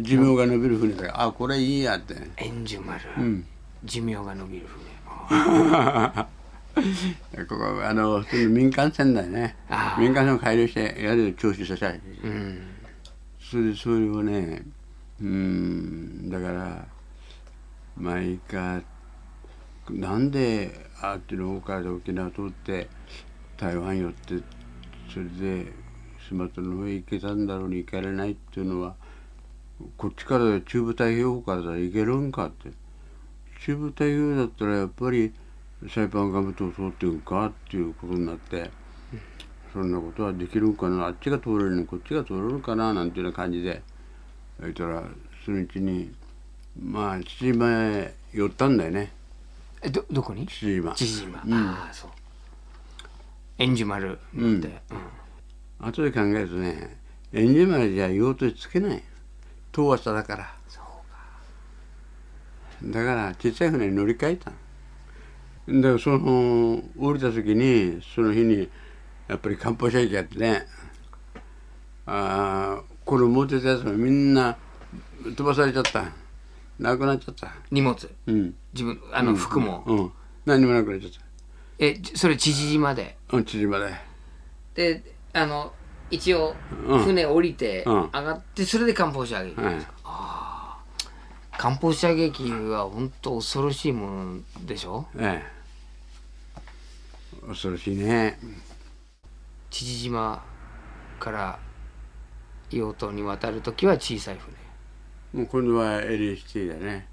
[0.00, 2.14] 寿命が伸びる船だからあこれいいやって。
[2.36, 3.44] 円珠丸、ん。
[3.84, 4.88] 寿命が伸びる船
[7.48, 9.56] ここあの民間船だよね。
[9.98, 12.60] 民間船を改良してやる調子させたいうん。
[13.40, 14.62] それでそれをね
[15.20, 16.86] うんだから
[17.96, 18.80] まあいいか
[19.90, 22.88] なんであっちの方から沖縄通って
[23.56, 24.34] 台湾寄って
[25.12, 25.72] それで
[26.28, 28.94] スマトの方へ行けたんだろうに行かれないっていうのは
[29.96, 32.70] こっちから中部太平洋からだら行けるんかって。
[33.60, 35.32] 中部太平洋だったらやっぱり
[35.88, 38.70] サイパンガム島通っていくかっていうことになって。
[39.70, 43.82] そんなことはできるんかなあっちが通れるのにこっちが通れるかななんていうような感じで
[44.60, 45.04] 言ったら
[45.44, 46.10] そのうちに
[46.82, 49.12] まあ父島へ寄ったんだよね。
[49.82, 50.46] えどどこに？
[50.46, 50.94] 父島。
[50.94, 51.52] 父島、うん。
[51.52, 52.10] ああそう。
[53.58, 54.80] 円珠丸乗って、
[55.80, 55.86] うん。
[55.86, 56.96] 後で考えるとね
[57.34, 59.02] 円珠丸じゃ用途つけない。
[59.70, 60.54] 遠浅だから。
[62.84, 64.56] だから小さい船に乗り換えただ
[65.68, 68.68] からその降りた時にその日に
[69.28, 70.66] やっぱり漢方射撃やってね。
[72.06, 74.56] ああこれ持ってたやつもみんな
[75.22, 76.04] 飛ばされちゃった。
[76.78, 77.52] なくなっちゃった。
[77.70, 77.96] 荷物。
[78.26, 78.54] うん。
[78.72, 80.12] 自分あの服も、うん。
[80.46, 81.12] 何にもなくなっちゃっ
[81.78, 83.16] えそれ父島で？
[83.28, 83.92] たうん父島で。
[84.74, 85.02] で
[85.32, 85.72] あの
[86.10, 86.54] 一応
[86.86, 87.04] うん。
[87.04, 87.92] 船降りてうん。
[88.04, 89.74] 上がってそれで艦砲射撃、はい。
[91.58, 95.06] 艦砲射撃は本当恐ろしいものでしょ？
[95.18, 95.57] ええ
[97.48, 98.38] 恐ろしいね。
[99.70, 100.44] 父島
[101.18, 101.58] から
[102.70, 104.38] 硫黄島に渡る時は小さい
[105.32, 105.42] 船。
[105.42, 107.08] もう今度は LHT だね、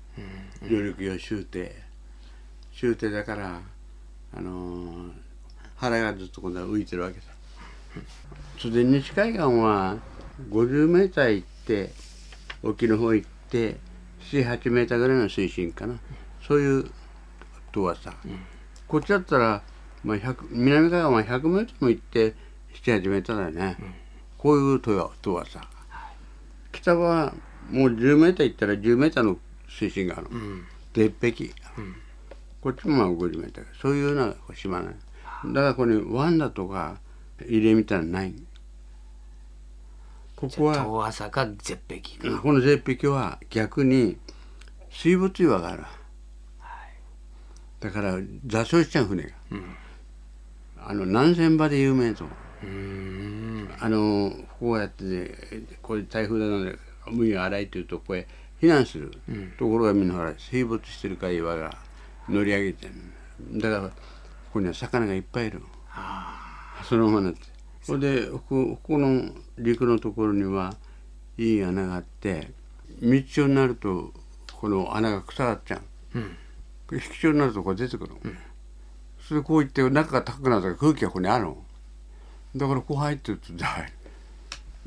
[0.70, 1.74] 上陸用終艇
[2.78, 3.62] 終艇だから
[4.34, 5.12] あのー
[5.78, 7.26] 腹がずっと今度は浮いてるわけだ。
[8.58, 9.98] それで西海岸は
[10.50, 11.92] 50メーター行って
[12.64, 13.78] 沖の方行って
[14.32, 15.96] 78メーターぐらいの水深かな。
[16.46, 16.92] そういう
[17.74, 18.14] 遠さ、
[18.88, 19.62] こっちだったら、
[20.06, 22.36] まあ、100南海岸は100メーターも行って
[22.74, 23.78] 78メーターだよね、
[24.38, 25.68] こういう遠遠さ。
[26.72, 27.34] 北は
[27.72, 29.38] もう10メーター行ったら10メーターの
[29.68, 30.28] 水深がある、
[30.94, 31.50] 絶壁、
[32.62, 37.00] こっちもまあ50メーターそういうような島なんだからこれワンダとか
[37.42, 38.36] 入れみたいなのない。
[40.36, 44.18] ここは遠浅か絶壁か、この絶壁は逆に
[44.90, 45.84] 水没岩がある、
[47.80, 49.30] だから座礁しちゃう船が、
[50.88, 52.26] あの南船場で有名と。
[53.80, 55.32] あのこうやってね
[55.82, 58.28] これ台風なので海が荒いというとここへ
[58.62, 59.12] 避難する、
[59.60, 61.78] ところがみんなほら水没してるから岩が
[62.30, 62.94] 乗り上げてる
[63.60, 63.92] だからこ
[64.54, 65.62] こには魚がいっぱいいる
[66.88, 67.40] そのままなって。
[67.84, 70.74] それでここの陸のところには
[71.38, 72.52] いい穴があって
[73.00, 74.12] 密潮になると
[74.54, 75.82] この穴が塞がっちゃ
[76.16, 76.38] う、うん。
[76.92, 78.14] 引き潮になるとこれ出てくる、
[79.28, 81.58] それでこういって中が高くなったら空気がここにあるの。
[82.56, 83.86] だからこう入ってるとだから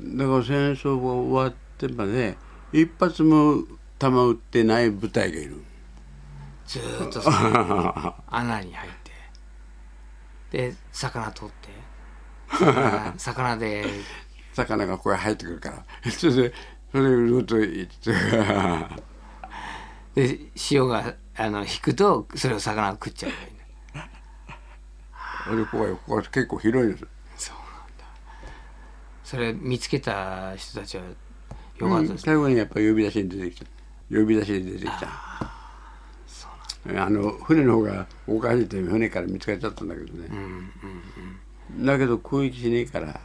[0.01, 2.37] 戦争が終わってまで
[2.71, 3.63] 一発も
[3.99, 5.61] 弾撃ってない部隊がいる。
[6.65, 8.91] ずーっとその穴に入っ
[10.51, 11.69] てで魚取って
[12.57, 13.85] 魚 魚で。
[14.53, 16.11] 魚がここへ入ってくるから。
[16.11, 16.53] それで
[16.91, 17.97] それでルート行っ
[20.15, 23.31] てで潮があの引くとそれを魚が食っちゃう
[25.51, 27.05] 俺ここへここは結構広いです
[27.37, 27.65] そうなん
[27.97, 28.05] だ。
[29.23, 33.65] それ見つけた人たちはよかったですね、最後にやっぱり呼び出しに出てきた。
[34.11, 35.07] 呼び出しで出てきた。
[36.97, 40.29] あの船の方がおかしいって船から見つかっちゃったんだけどね、
[41.81, 43.19] だけど空域しねえから。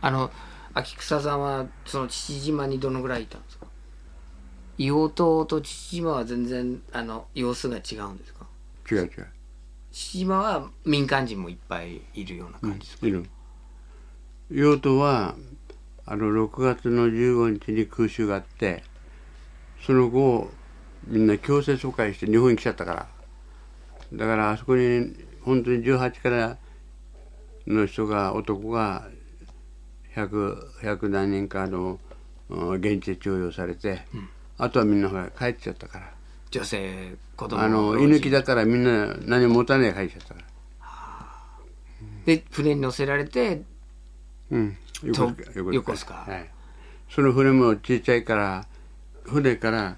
[0.00, 0.30] あの
[0.74, 3.66] 秋草さんはその父島にどのぐらいいたんですか？
[4.78, 8.46] 硫黄島と父島は全然あの様子が違うんですか？
[8.88, 9.08] 違う違う。
[9.08, 9.16] 父
[9.98, 13.24] 島は民間人もいっぱいいるような感じですか、いる。
[14.50, 15.34] 用途は
[16.04, 18.84] あの6月の15日に空襲があって
[19.86, 20.50] その後
[21.06, 23.08] みんな強制疎開して日本に来ちゃったから。
[24.12, 26.58] だからあそこに本当に18から
[27.66, 29.08] の人が男が
[30.14, 31.98] 100 100何人かの
[32.50, 34.02] うん現地で徴用されて、
[34.58, 36.12] あとはみんなほら帰っちゃったから。
[36.50, 40.46] 女性あの居抜きだからみんな何も持たないで帰っちゃったから。
[42.24, 43.62] で船に乗せられて
[44.50, 46.50] うん、と横須賀横須賀はい、
[47.10, 48.66] その船も小さいから
[49.24, 49.96] 船から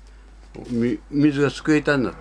[0.70, 2.18] み水がすくえたんだって、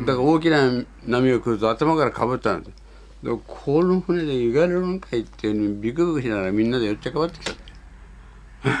[0.00, 2.70] だから大きな波が来ると頭からかぶったんだ
[3.22, 7.66] でこの船で行かれるのかいっていうのにビクビクしながらみんなで寄っちゃかばってきた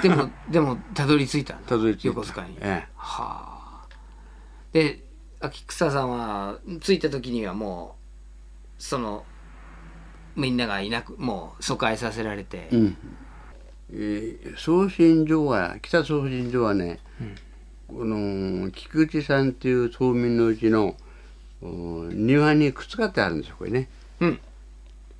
[0.02, 1.68] でもでもたどり着いたんだ。
[1.68, 2.08] たどり着いた。
[2.08, 2.88] 横須賀に、ええ。
[2.96, 3.86] はあ。
[4.72, 5.05] で
[5.40, 7.96] 秋草さんは着いた時にはも
[8.78, 9.24] うその
[10.34, 12.96] みんながいなくもう疎開させられて、うん。
[13.92, 16.98] えー送信所は北送信所はね、
[17.88, 20.96] この菊池さんっていう島民のうちの
[21.62, 23.88] お庭にくっつかってあるんですよこれね。
[24.20, 24.40] うん。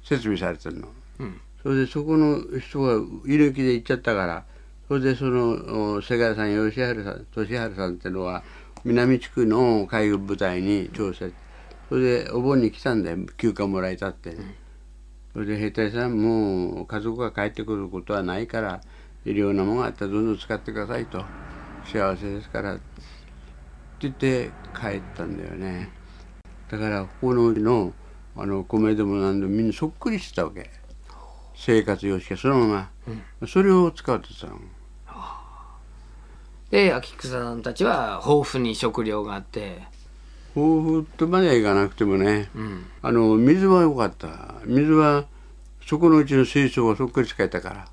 [0.04, 0.88] 設備されてるの、
[1.20, 1.40] うん。
[1.62, 4.44] それでそこの人が居抜きで行っちゃったから
[4.88, 8.44] それでそのお瀬川さん吉春さん俊春さんっていうのは
[8.84, 11.26] 南地区の海軍部隊に調査。
[11.88, 13.18] それでお盆に来たんだよ。
[13.36, 14.36] 休暇もらえたって、
[15.32, 18.80] それで兵隊さんもう家族が帰ってくることはないから
[19.24, 21.24] いろんなものがあったらどんどん使ってくださいと。
[21.84, 22.74] 幸せですから。
[22.74, 22.82] って
[24.00, 25.90] 言って帰ったんだよね。
[26.70, 27.92] だからここのの
[28.36, 30.70] あの米でもなんでもみんなそっくりしてたわけ。
[31.54, 32.90] 生活様式がそのま
[33.40, 34.60] ま、それを使ってたの
[36.76, 39.80] で秋草さんたちは豊富に食料があって。
[40.54, 42.84] 豊富とまではいかなくてもね、うん。
[43.00, 44.56] あの水は良かった。
[44.66, 45.24] 水は
[45.86, 47.88] そこのうちの水槽がそっくり使えたから。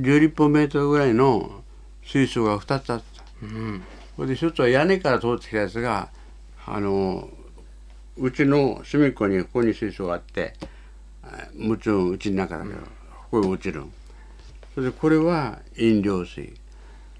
[0.00, 1.62] 10立方メートルぐらいの
[2.04, 3.22] 水槽が2つあった。
[3.42, 3.84] うん。
[4.16, 6.08] それで一つは屋根から通ってきたやつが
[6.66, 7.28] あの
[8.16, 10.54] うちの隅っこにここに水槽があって
[11.22, 12.86] あもちろんうちの中だけど、こ
[13.30, 13.84] こに落ちる
[14.74, 16.52] それでこれは飲料水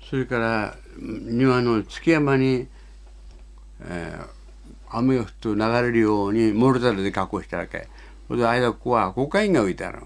[0.09, 2.69] それからうん庭の築山に、
[3.81, 4.37] えー
[4.89, 7.89] 雨が降って流れるようにモルタルで加工したわけ。
[8.29, 10.01] それで間ここはコカインが浮いてある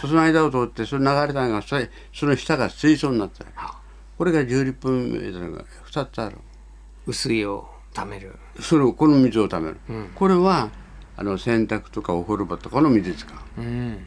[0.00, 1.76] そその間を通ってその流れたのがそ
[2.26, 3.50] の下が水槽になってる。
[3.56, 3.76] わけ
[4.18, 6.38] これが10立方メートルが2つある。
[7.06, 8.36] 薄いを貯める。
[8.60, 9.78] それをこの水をためる、
[10.14, 10.70] これは
[11.16, 13.60] あの洗濯とかお風呂場とかの水使う。
[13.60, 14.06] うん。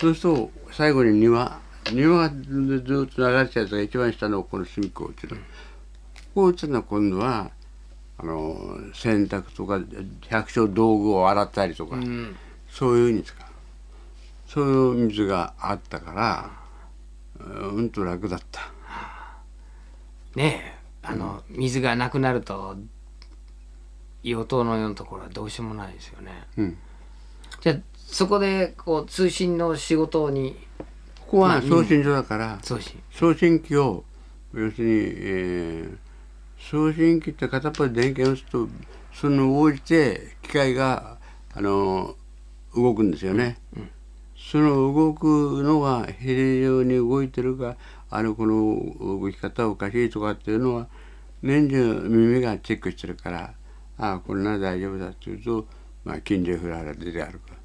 [0.00, 1.60] そうすると最後に庭
[1.92, 2.34] 庭で
[2.80, 5.42] ずっと流れてたやつが一番下のこの隅っこ落ちる、こ
[6.34, 7.50] こ落ちるのは今度は
[8.18, 8.56] あの
[8.94, 9.80] 洗濯とか
[10.28, 12.36] 百姓道具を洗ったりとか、うん。
[12.68, 13.46] そういうふうに使う。
[14.46, 16.50] そういう水があったから
[17.38, 18.72] うんと楽だった。
[20.34, 22.76] ねえあの、水がなくなると
[24.22, 26.32] 硫黄島のようなところはどうしようもないですよね。
[26.56, 26.78] うん。
[27.60, 30.56] じゃあそこでこう通信の仕事に
[31.28, 33.00] ここは送信所だから、送信。
[33.10, 34.04] 送信機を
[34.54, 36.08] 要するに、えー
[36.58, 38.68] 送信機って片っぽで電源を押すと
[39.14, 41.18] その応じて機械が
[41.54, 42.16] あの
[42.74, 43.58] 動くんですよね、
[44.36, 47.76] その動くのが平常に動いてるか
[48.10, 50.88] あのこの動き方おかしいとかっていうのは
[51.42, 53.54] 年中耳がチェックしてるから
[53.96, 55.66] ああこれなら大丈夫だっていうと、
[56.04, 57.57] まあ、近所へ振られて歩く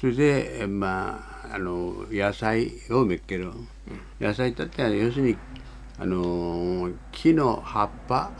[0.00, 3.52] それでえまああの野菜をめっける、
[4.20, 5.36] 野菜だって要するに
[5.98, 8.30] あの木の葉っぱ。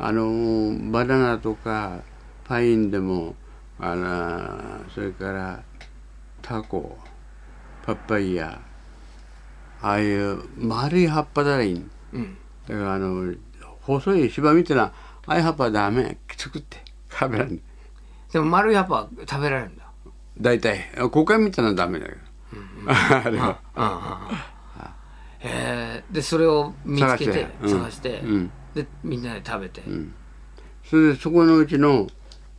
[0.00, 2.00] あのバナナとか
[2.44, 3.34] パインでも
[3.80, 5.64] あのそれから
[6.40, 6.96] タコ
[7.84, 8.60] パパイヤ
[9.82, 12.38] ああいう丸い葉っぱだらいいうん。
[12.68, 13.34] だからあの
[13.80, 14.92] 細い芝みたいなあ
[15.26, 16.16] あいう葉っぱはダメ。
[16.28, 16.76] きつくって。
[17.10, 17.60] 食べられない。
[18.32, 19.87] でも丸い葉っぱは食べられるんだ
[20.40, 22.18] 大体コカインみたのはダメだけど、
[22.88, 23.58] あれは。
[23.76, 24.58] うんうん うん
[25.40, 28.20] へえでそれを見つけて探して。
[28.20, 28.50] うん。
[28.74, 29.82] でみんなで食べて、
[30.84, 32.06] それでそこのうちの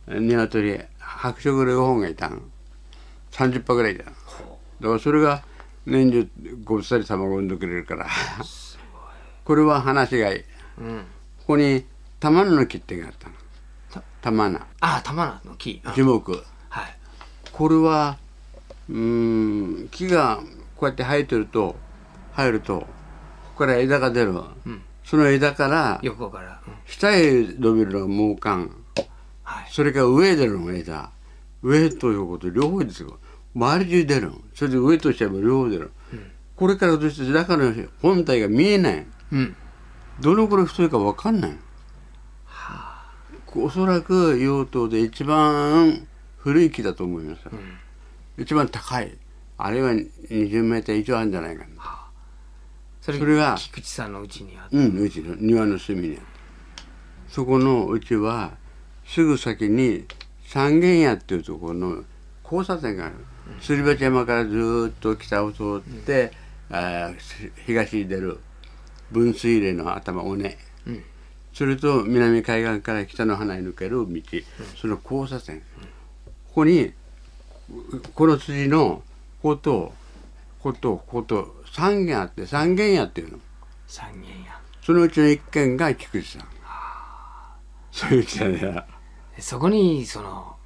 [0.06, 2.40] 鶏白色両方がいたの。
[3.32, 4.10] 30羽ぐらいいたの。
[4.10, 5.42] だからそれが
[5.86, 6.28] 年中
[6.64, 8.06] ごっさり卵を産んでくれるから。
[9.44, 10.40] これは話がいい。
[10.40, 10.46] こ
[10.78, 11.04] うん、
[11.46, 11.84] こに
[12.18, 13.34] 玉菜の木ってがあったの。
[13.90, 14.60] た玉菜。
[14.80, 15.80] ああ玉菜の木。
[15.84, 15.92] あ。
[15.92, 16.32] 樹木。
[16.32, 16.40] はい
[17.60, 18.16] これは
[18.88, 20.40] うーん木が
[20.76, 21.76] こうやって生えてると
[22.34, 22.86] 生えるとこ
[23.52, 24.32] こから枝が出る、
[25.04, 26.72] その枝から横から、うん。
[26.86, 28.72] 下へ伸びるのが毛幹
[29.42, 29.68] はい。
[29.70, 31.10] それから上へ出るのが枝。
[31.62, 33.18] 上と横と両方ですよ。
[33.54, 34.40] 周り中出るの。
[34.54, 35.90] それで上と下も両方出る、
[36.56, 39.54] これからどうして中の本体が見えないうん。
[40.18, 41.58] どのくらい太いか分かんない、
[43.54, 46.06] おそらく硫黄島で一番
[46.42, 47.42] 古い木だと思います、
[48.38, 49.16] 一番高い。
[49.58, 52.08] あれは20メーター以上あるんじゃないかな。
[53.00, 58.52] それそれが菊池さんのうちにあってうんうちの庭の隅にあったそこのうちは
[59.06, 60.04] すぐ先に
[60.46, 62.04] 三軒屋っていうところの
[62.44, 63.14] 交差点がある。
[63.60, 66.32] すり鉢山からずーっと北を通って、
[66.70, 68.38] あー東に出る。
[69.10, 70.56] 分水嶺の頭尾根、
[71.52, 74.22] それと南海岸から北の花に抜ける道、
[74.80, 75.62] その交差点、
[76.50, 76.92] ここに
[78.14, 79.02] この筋の
[79.40, 79.92] ここと
[80.58, 83.38] こことここと3軒あって3軒屋っていうの。
[83.86, 86.48] 三軒やそのうちの1軒が菊池さん。
[87.92, 88.86] そういう時代だ。
[89.36, 90.56] でそこにその、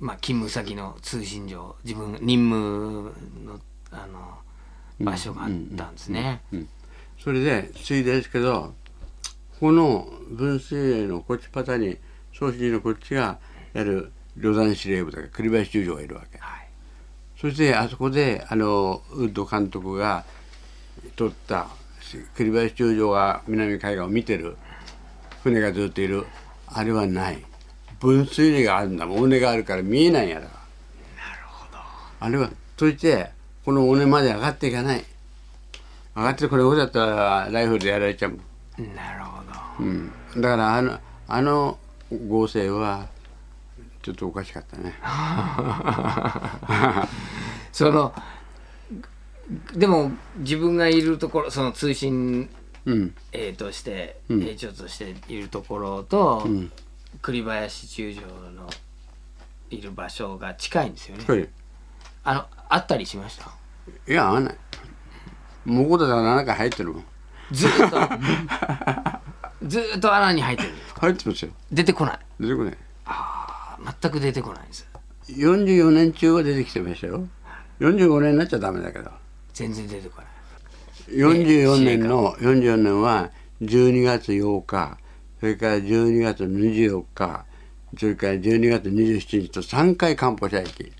[0.00, 3.12] まあ、勤務先の通信所自分が任務
[3.44, 4.38] のあの
[4.98, 6.40] 場所があったんですね、
[7.22, 8.74] それでついでですけど
[9.60, 11.98] この分水嶺のこっちパタに
[12.32, 13.38] 送信のこっちが
[13.72, 16.38] やる旅団司令部だから栗林中将がいるわけ。
[16.38, 16.68] はい。
[17.40, 20.24] そしてあそこであのウッド監督が
[21.16, 21.68] 撮った
[22.36, 24.56] 栗林中将が南海岸を見てる
[25.42, 26.26] 船がずっといる。
[26.66, 27.44] あれはない。
[28.00, 29.18] 分水嶺があるんだもん。
[29.22, 30.52] 尾根があるから見えないんやだなる
[31.46, 31.78] ほど。
[32.20, 33.30] あれはそして
[33.64, 35.04] この尾根まで上がっていかない。
[36.16, 38.94] 上がってこれこだったらライフルでやられちゃうもん。
[38.94, 39.42] なるほ
[39.78, 39.84] ど。
[39.84, 41.78] うん、だからあのあの
[42.28, 43.08] 合成は
[44.04, 44.92] ちょっとおかしかったね。
[47.72, 48.14] その
[49.74, 52.50] でも自分がいるところその通信
[52.84, 53.14] うん。
[53.32, 56.46] えーとして、兵長としているところと、
[57.22, 58.68] 栗林中将の
[59.70, 61.24] いる場所が近いんですよね。
[61.26, 61.48] これ
[62.24, 63.50] あのあったりしました？
[64.06, 64.56] いや合わない。
[65.64, 67.04] もうこだから7回入ってるもん。
[67.52, 67.96] ずーっと。
[69.66, 71.00] ずーっと穴に入ってるんですか？
[71.00, 71.52] 入ってますよ。
[71.72, 72.18] 出てこない。
[72.38, 72.76] 出てこない。
[73.06, 73.43] あ
[73.84, 74.88] 全く出てこないんです。
[75.28, 77.26] 44年中は出てきてましたよ。
[77.80, 79.10] 45年になっちゃダメだけど。
[79.52, 80.34] 全然出てこない。
[81.10, 83.30] 44年の44年は
[83.60, 84.98] 12月8日
[85.40, 87.44] それから12月24日
[87.98, 90.92] それから12月27日と3回艦砲射撃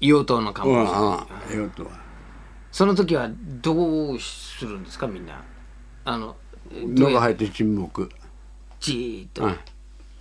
[0.00, 1.90] 硫黄島の看うん護師うん用途は
[2.70, 3.30] その時は
[3.62, 5.42] どうするんですかみんな。
[6.04, 6.36] あの
[6.70, 8.10] どうやのが入って沈黙。
[8.80, 9.56] じーっと、うん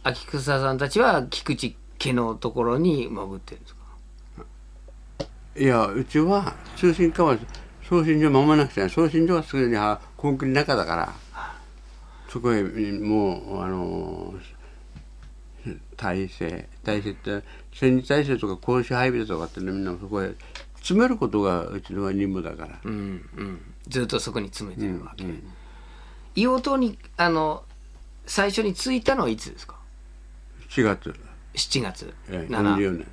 [0.03, 3.81] 秋草さんたちは菊池家のところに潜ってるんですか？
[5.55, 7.37] いやうちは通信課は
[7.83, 11.13] 送信所守らなくちゃ送信所はすぐにはコンクリの中だから。
[12.29, 14.33] そこへもうあの
[15.95, 20.33] 体制体制って戦時体制とか公衆配備とかってねみんなそこへ
[20.77, 23.61] 詰めることがうちの任務だから、うんうん。
[23.87, 25.23] ずっとそこに詰めてるわけ、
[26.35, 27.63] 硫黄島にあの
[28.25, 29.72] 最初に着いたのはいつですか？
[30.75, 31.15] 4月。
[31.53, 33.07] 7月、ええ7 44年。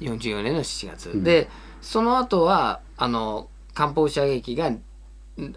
[0.00, 1.48] 44年の7月、で
[1.80, 4.80] その後はあの艦砲射撃がん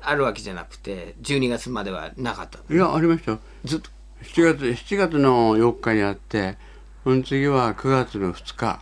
[0.01, 3.39] あるわけじゃなくて12月まではなかったいやありましたよ。
[3.65, 3.89] ずっと。
[4.23, 6.57] 7月7月の4日にあって
[7.03, 8.79] その次は9月の2日。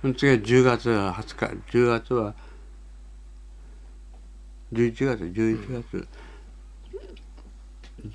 [0.00, 1.78] その次は10月20日。
[1.78, 2.34] 10月は
[4.72, 6.08] 11月11月、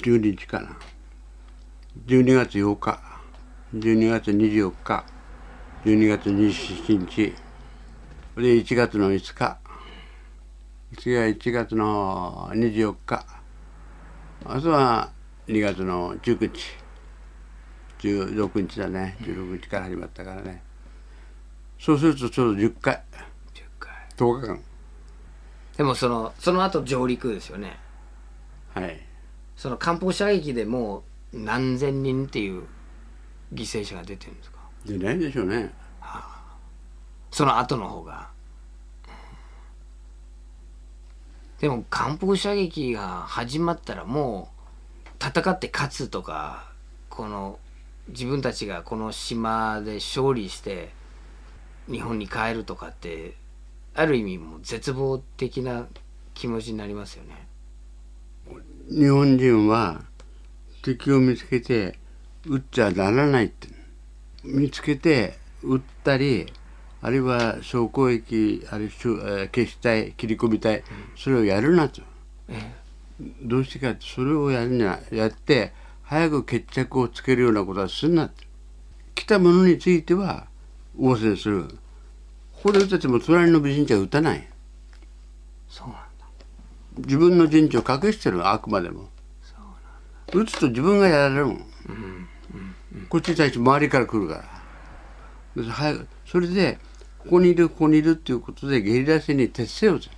[0.04, 0.78] 12日かな
[2.08, 3.00] 12月8日
[3.76, 5.06] 12月24日
[5.86, 7.34] 12月27日
[8.36, 9.58] で1月の5日
[10.98, 13.26] 次は1月の24日
[14.46, 15.12] あとは
[15.48, 16.84] 2月の19日
[18.04, 19.16] 16日だね。
[19.22, 20.62] 16日から始まったからね。
[21.80, 23.02] そうするとちょうど10回
[23.54, 24.60] 10回10日間。
[25.78, 27.80] でもそのその後上陸ですよね。
[28.74, 29.00] はい。
[29.56, 31.04] その艦砲射撃でもう
[31.34, 32.64] 何千人っていう
[33.54, 34.60] 犠牲者が出てるんですか？
[34.86, 35.74] でないでしょうね。
[37.32, 38.30] その後の方が。
[41.60, 44.50] でも艦砲射撃が始まったらも
[45.06, 46.72] う戦って勝つとか
[47.10, 47.58] この
[48.10, 50.92] 自分たちがこの島で勝利して
[51.90, 53.36] 日本に帰るとかって
[53.96, 55.88] ある意味もう絶望的な
[56.34, 57.48] 気持ちになりますよね。
[58.90, 60.02] 日本人は
[60.84, 61.98] 敵を見つけて
[62.46, 63.70] 撃っちゃならないって。
[64.44, 66.52] 見つけて撃ったり
[67.02, 70.84] あるいは総攻撃あるいは消したい切り込みたい
[71.16, 72.02] それをやるなと。
[72.50, 72.74] え
[73.42, 75.72] どうしてかってそれをやるにはやって
[76.02, 78.46] 早く決着をつけるようなことはすんなって。
[79.16, 80.48] 来たものについては
[81.00, 81.66] 応戦する。
[82.52, 84.46] ここで撃たっても隣の美人地は撃たない。
[85.70, 86.04] そうなんだ。
[86.98, 89.13] 自分の陣地を隠してるあくまでも
[90.34, 91.66] 撃つと自分がやられるもん、
[93.10, 94.46] こっちに対して周りから来るか
[95.56, 95.64] ら。
[95.64, 96.80] で早くそれで
[97.20, 100.10] ここにいるここにいるっていうことでゲリラ戦に徹せよと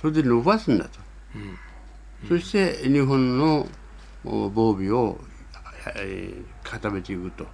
[0.00, 1.00] それで伸ばすんだと、
[2.28, 3.66] そして日本の
[4.24, 5.18] お防備を、
[5.96, 7.46] えー固めていくと。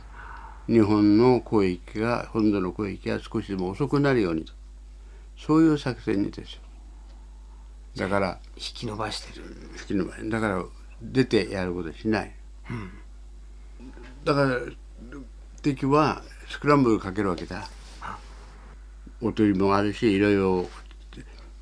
[0.68, 4.52] 日本の攻撃が本土の攻撃が少しでも遅くなるようにと。
[5.38, 6.60] そういう作戦にですよ
[7.96, 9.44] だから引き伸ばしてる。
[9.78, 10.64] 好きの場合だから
[11.02, 12.34] 出てやることしない、
[14.24, 14.58] だから
[15.62, 17.68] 敵はスクランブルかけるわけだ。
[19.20, 20.68] おとりもあるしいろいろ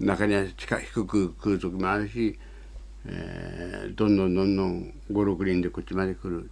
[0.00, 2.38] 中には近い低く来る時もあるし、
[3.06, 6.50] えーどんどんどんどん56人でこっちまで来る。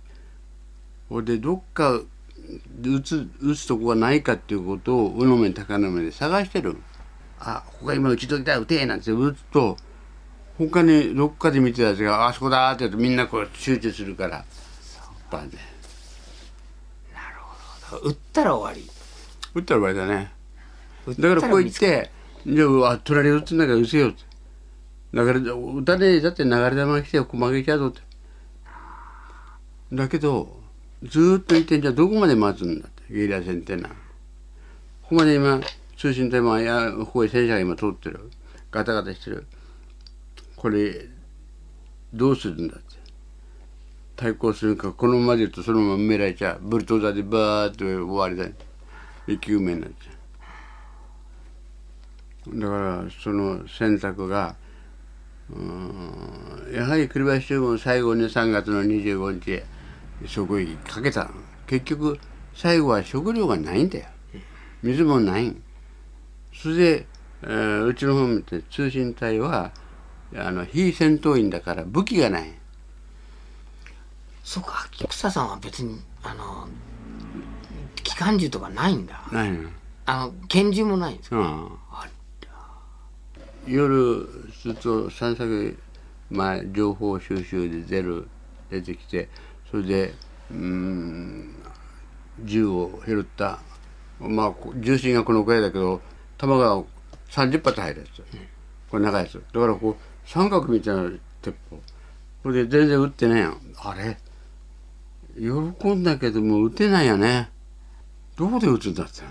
[1.09, 2.01] ほんでどっか
[2.83, 6.77] 撃つ撃つとこがないかっていうことを鵜の目高の目で探してる。
[7.39, 7.63] あ。
[7.67, 9.77] ここが今撃ちときたい撃てなんて撃つと
[10.59, 14.45] 他にどっかで見てたやつがあそこだって言うとみんなこう集中するから。
[15.31, 15.57] バンで
[18.05, 18.91] 撃ったら終わり。
[19.55, 20.33] 撃ったら終わりだね。
[21.19, 22.11] だからこう言って
[22.47, 24.23] じゃああ取られるってんだから撃せよって。
[25.15, 28.01] だから撃たねえだって流れ弾が来てこ負けちゃうぞって。
[29.93, 30.61] だけど
[31.03, 33.03] ずーっと言ってんじゃあどこまで待つんだって。
[33.11, 33.89] ゲリラ戦ってのは。
[33.91, 33.95] こ
[35.11, 35.61] こまで今
[35.97, 38.31] 通信帯もいやここへ戦車が今通ってる。
[38.71, 39.47] ガタガタしてる
[40.63, 41.09] これ
[42.15, 42.97] どうするんだって。
[44.15, 46.61] 対抗するかこのままでとそのまま埋められちゃう。
[46.63, 48.49] ブルトーザーでバーッと終わりだ
[49.27, 50.13] 生き埋めになっちゃ
[52.53, 52.61] う。
[52.61, 54.55] だからその選択が
[55.51, 59.65] うんやはり栗林中も最後に3月の25日
[60.29, 61.29] 食撃かけた。
[61.67, 62.21] 結局
[62.55, 64.07] 最後は食料がないんだよ。
[64.85, 65.57] 水もない。
[66.55, 67.07] それで、
[67.43, 69.73] えーうちの方見て通信隊は
[70.37, 72.51] あの非戦闘員だから武器がない。
[74.45, 74.89] そうか。
[75.09, 76.69] 草さんは別にあの
[78.03, 79.23] 機関銃とかないんだ。
[79.33, 79.69] ないの。
[80.07, 81.37] あの拳銃もないんですか？
[81.37, 81.69] うん。
[83.67, 84.27] 夜
[84.61, 85.79] すると散策
[86.31, 88.29] 前情報収集で出る
[88.71, 89.29] 出てきて
[89.71, 90.15] それで
[90.51, 91.55] うーん
[92.41, 93.61] 銃を拾った。
[94.19, 96.01] まあこ重心がこのくらいだけど
[96.39, 96.83] 弾が
[97.31, 98.25] 30発入るやつ。
[98.91, 99.35] これ長いやつ。
[99.53, 99.97] だからこう
[100.27, 101.11] 三角みたいな
[101.41, 101.81] 鉄砲
[102.43, 103.61] これで全然撃ってないやん。
[103.77, 104.17] あれ？
[105.37, 107.51] 喜んだけども撃てないよね。
[108.37, 109.23] どこで撃つんだって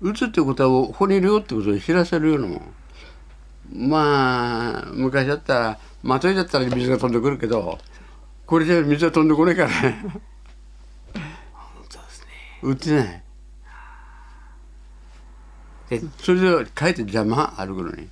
[0.00, 2.74] 撃つってことはここにいるよってことを知らせるようなもん。
[3.88, 7.78] まあ昔だったらまといだったら水が飛んでくるけど
[8.46, 10.04] これじゃ水は飛んでこないからね。
[11.88, 12.26] そうですね。
[12.62, 13.22] 撃ってない。
[15.88, 18.08] でそれでかえって邪魔歩くのに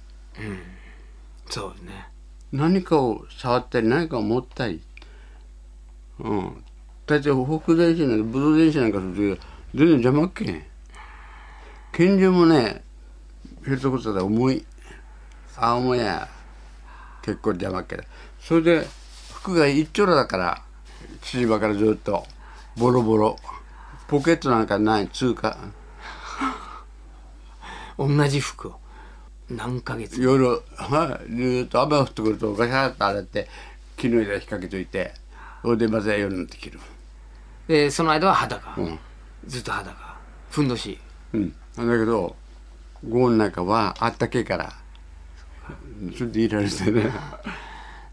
[1.53, 2.09] そうね。
[2.51, 4.81] 何かを触ったり何かを持ったり。
[6.19, 6.65] うん。
[7.05, 9.43] だって北前進なんか武道前進なんかすると
[9.75, 10.65] 全然邪魔っけん。
[11.93, 12.83] 拳銃もね
[13.67, 14.65] ヘルトコスターで重い。
[15.55, 16.27] 青もや
[17.21, 18.05] 結構邪魔っけだ
[18.41, 18.87] それで
[19.35, 20.63] 服が一丁羅だから
[21.21, 22.25] 父場からずっと
[22.79, 23.37] ボロボロ。
[24.09, 25.59] ポケットなんかない通貨。
[27.99, 28.82] 同じ服を
[29.57, 33.49] 何ヶ月夜はいずーっと雨が降ってくるとガシャッと洗って
[33.97, 35.13] 木の枝引っ掛けといて
[35.63, 36.81] それでまた夜になって着る。
[37.69, 38.99] でその間は裸、うん。
[39.47, 40.17] ずっと裸。
[40.51, 40.99] ふんどし。
[41.33, 41.51] うん。
[41.51, 42.37] だけど
[43.09, 44.73] 豪の中はあったけえから
[46.17, 47.11] それでいられてね。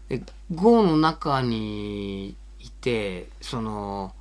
[0.08, 0.22] で
[0.54, 4.14] 壕の中にいてその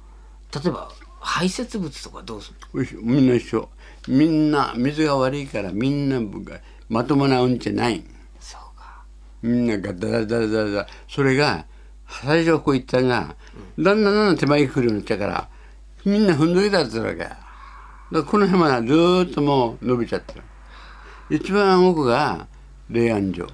[0.54, 3.70] 例えば排泄物とかどうするみんな一緒。
[4.08, 6.60] みんな水が悪いからみんなが
[6.90, 8.04] まともなうんちない。
[8.40, 9.04] そうか。
[9.42, 10.88] みんながダラダラダラダラ。
[11.08, 11.66] それが
[12.10, 13.36] 最初はこう言ったが、
[13.78, 13.84] だん。
[13.84, 15.50] だんだんだん手前に来るようになっちゃうから
[16.04, 17.20] みんな踏んどいたってわけ。
[17.20, 17.38] だか
[18.12, 20.42] らこの辺はずーっともう伸びちゃってる
[21.30, 22.48] 一番奥が
[22.90, 23.48] 霊安所。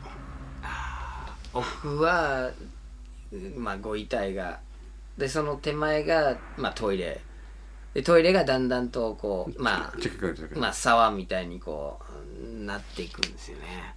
[1.53, 2.51] 奥は
[3.57, 4.59] まあご遺体が
[5.17, 7.19] でその手前が、まあ、トイレ。
[7.93, 9.93] でトイレがだんだんとこうまあ
[10.57, 12.03] まあ沢みたいにこう
[12.65, 13.95] なっていくんですよね。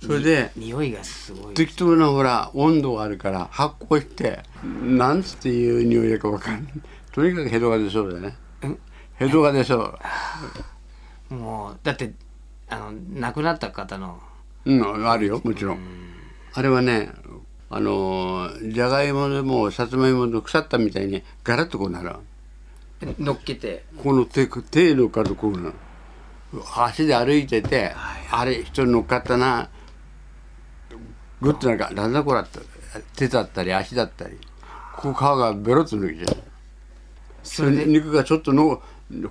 [0.00, 4.42] それでに匂いがすごい適当なほら温度があるから発酵して
[4.82, 6.72] なんつっていう匂いだかわかんない。
[7.12, 8.36] とにかくヘドが出そうだよね。
[9.16, 9.94] ヘドが出そ
[11.30, 11.34] う。
[11.34, 12.12] もうだって
[12.68, 14.20] あの亡くなった方の
[14.64, 15.78] うんあるよもちろん。
[16.52, 17.12] あれはね
[17.70, 22.16] あのじゃがいもでもさつまいもで腐ったみたいにガラッとこうなる
[23.18, 23.84] 乗っけて。
[24.02, 25.74] この手手のからこうなる
[26.74, 27.94] 足で歩いてて、
[28.30, 29.68] あれ人乗っかったな。
[31.40, 32.60] グッとなんかなんだこれって
[33.16, 34.38] 手だったり足だったり
[34.94, 36.42] ここ皮がベロッと抜けちゃう
[37.42, 38.82] それで肉がちょっとのこ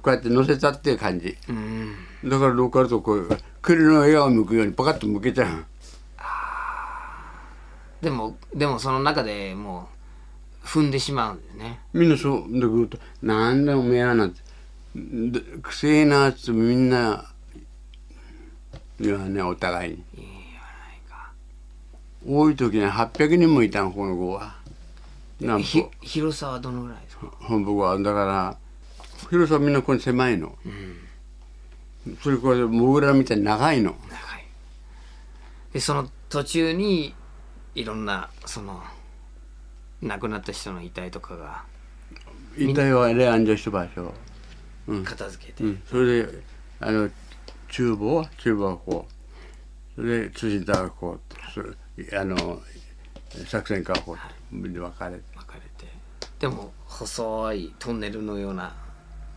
[0.07, 1.35] うやって乗せたっていう感じ。
[1.47, 1.95] うん。
[2.25, 5.65] だからローカルとこう栗の笑顔を向くようにパカッと向けちゃう。
[8.03, 9.87] でもでもその中でも
[10.63, 11.79] う踏んでしまうんですね。
[11.93, 12.51] みんなそう。
[12.51, 14.41] でぐっと「なんだおめえは」なんて。
[14.41, 14.43] で
[15.61, 17.25] 「くせえな」っつみんな
[18.99, 20.03] 言わねお互いに。
[22.23, 24.55] 多い時には800人もいたのこの子は。
[25.39, 27.31] なんひと広さはどのぐらいですか？
[27.39, 28.57] 本部はだから
[29.29, 30.55] 広さはみんなこれ狭いの、
[32.21, 33.95] それこれモグラみたいに長いの。
[34.07, 34.45] 長い。
[35.73, 37.15] でその途中に
[37.73, 38.83] いろんなその
[40.03, 41.63] 亡くなった人の遺体とかが。
[42.55, 44.13] 遺体はあれ安置した場所
[45.03, 46.43] 片付けて、うん、それで
[46.79, 47.09] あの
[47.69, 48.25] 厨房？
[48.37, 49.13] 厨房はこう。
[49.95, 52.61] それで通信タワーがこうそれあの
[53.45, 54.17] 作戦家はこ
[54.53, 55.23] うで分かれて。
[55.35, 55.91] 分かれて。
[56.39, 58.73] でも細いトンネルのような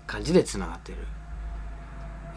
[0.07, 0.99] 感じでつながってる。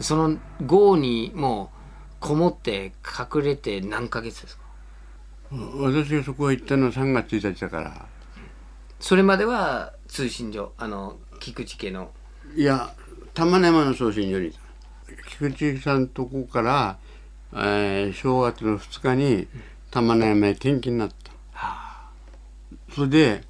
[0.00, 0.36] その
[0.66, 4.64] 豪にもうこもって隠れて何ヶ月ですか？
[5.50, 8.06] 私がそこへ行ったのは3月1日だから。
[9.00, 12.10] それまでは通信所あの菊池家の
[12.56, 12.94] いや
[13.34, 14.52] 玉根山の送信所に
[15.28, 16.98] 菊池さんとこから、
[17.52, 19.46] えー正月の2日に
[19.90, 21.32] 玉根山へ転勤になった、
[22.94, 23.42] それで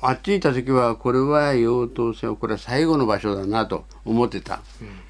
[0.00, 4.60] あっちにいた時はこれは妖刀戦これは最後の場所だなと思ってた、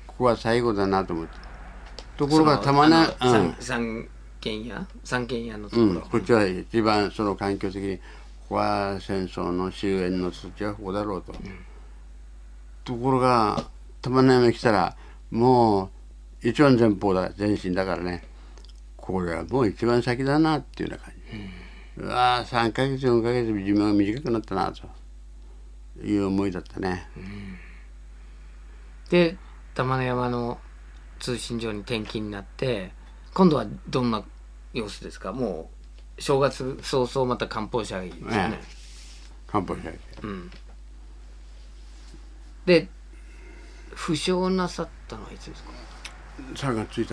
[0.06, 1.32] ここは最後だなと思って
[2.16, 3.54] ところが玉根あのうん。
[3.54, 4.08] 三三
[4.40, 4.86] 軒家？
[5.04, 8.02] 三軒家のところ、うん、こっちは一番その環境的にこ
[8.50, 11.34] こは戦争の終焉の土地はここだろうと、
[12.86, 13.64] ところが
[14.00, 14.96] 玉ね山に来たら
[15.30, 15.90] も
[16.42, 18.24] う一番前方だ前進だからね。
[18.96, 21.14] これはもう一番先だなっていうような感
[21.96, 24.88] じ、うわあ3ヶ月4ヶ月寿命が短くなったなと。
[26.04, 27.08] いう思いだったね、
[29.08, 29.38] で
[29.74, 30.58] 玉根山の
[31.20, 32.92] 通信所に転勤になって
[33.32, 34.22] 今度はどんな
[34.74, 35.32] 様子ですか？
[35.32, 35.70] も
[36.18, 38.64] う正月早々また漢方社ですよね、え
[39.46, 39.80] 漢方社
[40.22, 40.50] うん
[42.66, 42.88] で
[43.94, 45.70] 負傷なさったのはいつですか
[46.54, 47.08] ？3月1日。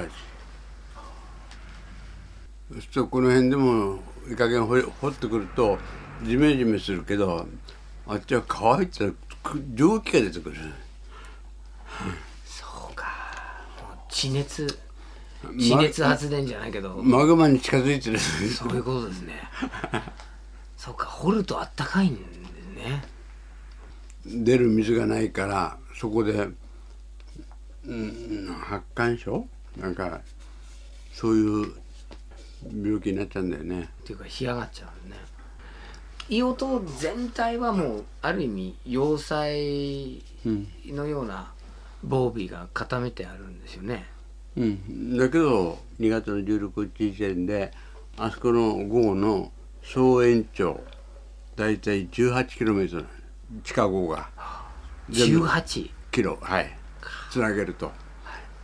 [2.72, 5.78] そうするとこの辺でもいい加減掘り掘ってくると
[6.24, 7.46] ジメジメするけど
[8.08, 9.12] あっちは乾いて
[9.44, 10.58] く蒸気が出てくる
[12.46, 13.08] そうか。
[14.10, 14.68] 地熱
[15.58, 18.18] 地熱発電じゃないけど、マグマに近づいてる。
[18.18, 19.44] そういうことですね。
[20.78, 22.38] そうか掘るとあったかいんです
[22.88, 23.04] ね
[24.26, 26.48] 出る水がないからそこで、
[27.86, 29.48] うん、発汗症？
[29.78, 30.22] なんか
[31.12, 31.74] そういう
[32.84, 33.90] 病気になっちゃうんだよね。
[34.02, 35.18] っていうか干上がっちゃうんね。
[36.30, 40.24] 硫黄島全体はもうある意味要塞
[40.86, 41.52] のような
[42.02, 44.06] 防備が固めてあるんですよね、
[44.56, 47.72] うん、だけど2月の16日時点で
[48.18, 49.52] あそこの号の
[49.84, 50.82] 総延長
[51.56, 53.06] 大体 18km
[53.64, 54.30] 地下号が。
[55.10, 55.46] 全部。
[55.46, 56.38] 18キロ。
[56.42, 56.78] はい。
[57.32, 57.92] つなげると。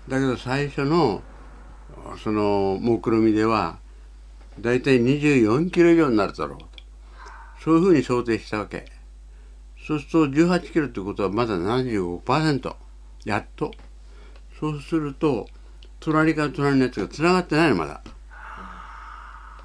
[0.07, 1.21] だけど最初の
[2.23, 3.77] その目論見では
[4.59, 6.57] 大体24キロ以上になるだろう。
[6.59, 6.65] と
[7.63, 8.85] そういうふうに想定したわけ。
[9.85, 12.75] そうすると18キロってことはまだ75%
[13.25, 13.71] やっと。
[14.59, 15.47] そうすると
[15.99, 18.01] 隣から隣のやつがつながってないのまだ。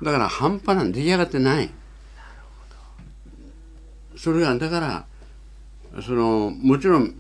[0.03, 1.70] だから半端なん出来上がってない。
[4.16, 5.07] それがだから
[6.03, 7.14] そのもちろん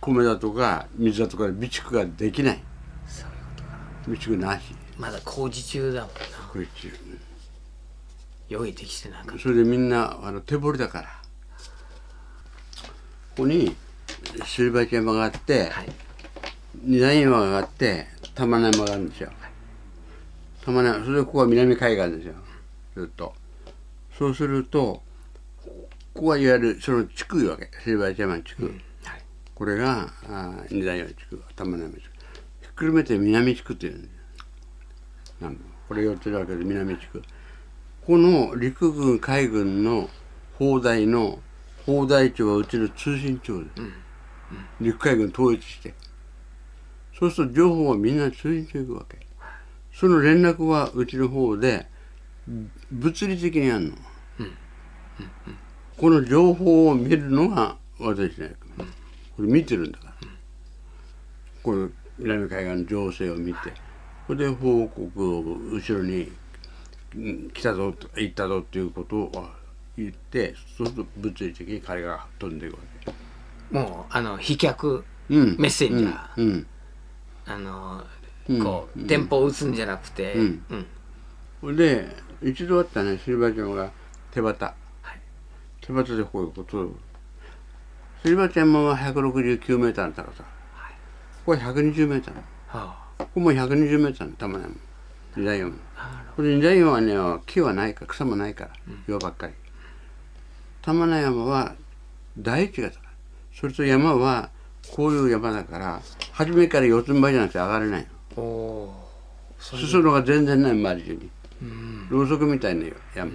[0.00, 2.62] 米だとか水だとかで備蓄ができない。
[4.04, 4.74] 備蓄なし。
[4.98, 6.14] まだ工事中だもんな。
[6.52, 6.88] これ中。
[8.48, 11.08] 用意できてなかっそれでみんなあの手掘りだから。
[13.36, 13.74] ここに
[14.44, 15.92] シバ山があって、たはい。
[16.82, 19.30] 二段山があって玉名山があるんですよ。
[20.64, 22.34] 玉名それでここは南海岸ですよ。
[22.96, 23.34] ずっと。
[24.18, 25.02] そうすると
[26.14, 28.74] ここはいわゆるその地区いうわけシバ山地区、はい。
[29.54, 30.12] これが
[30.70, 32.00] 二段山地区玉名山地区。
[32.00, 32.08] ひ
[32.68, 34.10] っくるめて南地区っていうんです
[35.40, 35.64] 南部。
[35.88, 37.22] これ4つあるわけで南地区。
[38.04, 40.10] この陸軍海軍の
[40.58, 41.38] 砲台の
[41.86, 43.66] 砲台長はうちの通信長で。
[43.66, 43.80] す、
[44.80, 45.94] 陸海軍統一して。
[47.18, 49.18] そうすると情報はみんな通信長行くわけ。
[49.92, 51.86] その連絡はうちの方で
[52.90, 53.96] 物理的にあるの、
[56.00, 58.84] この情報を見るのが私の役目
[59.36, 60.12] これ見てるんだから、
[61.62, 63.74] この南海岸の情勢を見て
[64.26, 66.32] それで報告を後ろに
[67.14, 69.48] うん来たぞと行ったぞっていうことを
[69.98, 73.12] 言ってそうすると物理的に彼が飛んでいくわけ。
[73.78, 75.56] もうあの飛脚うん。
[75.58, 76.28] メッセンジャー。
[76.38, 76.48] うん。
[76.48, 76.66] うん。
[77.44, 78.04] あの
[78.48, 78.64] うん。
[78.64, 80.32] こう電報を打つんじゃなくて、
[81.62, 81.76] うん。
[81.76, 82.08] で
[82.42, 83.90] 一度あったねシルバーちゃんが
[84.30, 84.74] 手旗
[85.90, 86.88] すり鉢でこういうこと。
[88.22, 90.44] すり鉢山は169メーターの高さ、
[91.44, 92.34] ここは120メーター。
[92.68, 94.76] はここも120メーターの玉山。
[95.36, 95.72] 二大山。
[96.36, 98.70] これ二大山はね木はないから草もないから
[99.08, 99.52] 岩ばっかり。
[100.82, 101.74] 玉名山は
[102.38, 103.00] 大地が高い
[103.52, 104.50] それと山は
[104.94, 106.00] こういう山だから
[106.32, 108.42] 初めから四つん這いじゃなくて上がれないの。
[108.42, 109.10] おお
[109.60, 111.30] 裾野が全然ない周り中に
[112.08, 113.32] ろうそくみたいな山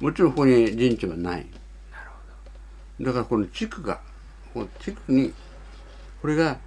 [0.00, 1.46] もちろんここに陣地はない。
[3.00, 4.00] だからこの地区が
[4.54, 5.32] この地区に
[6.20, 6.58] これが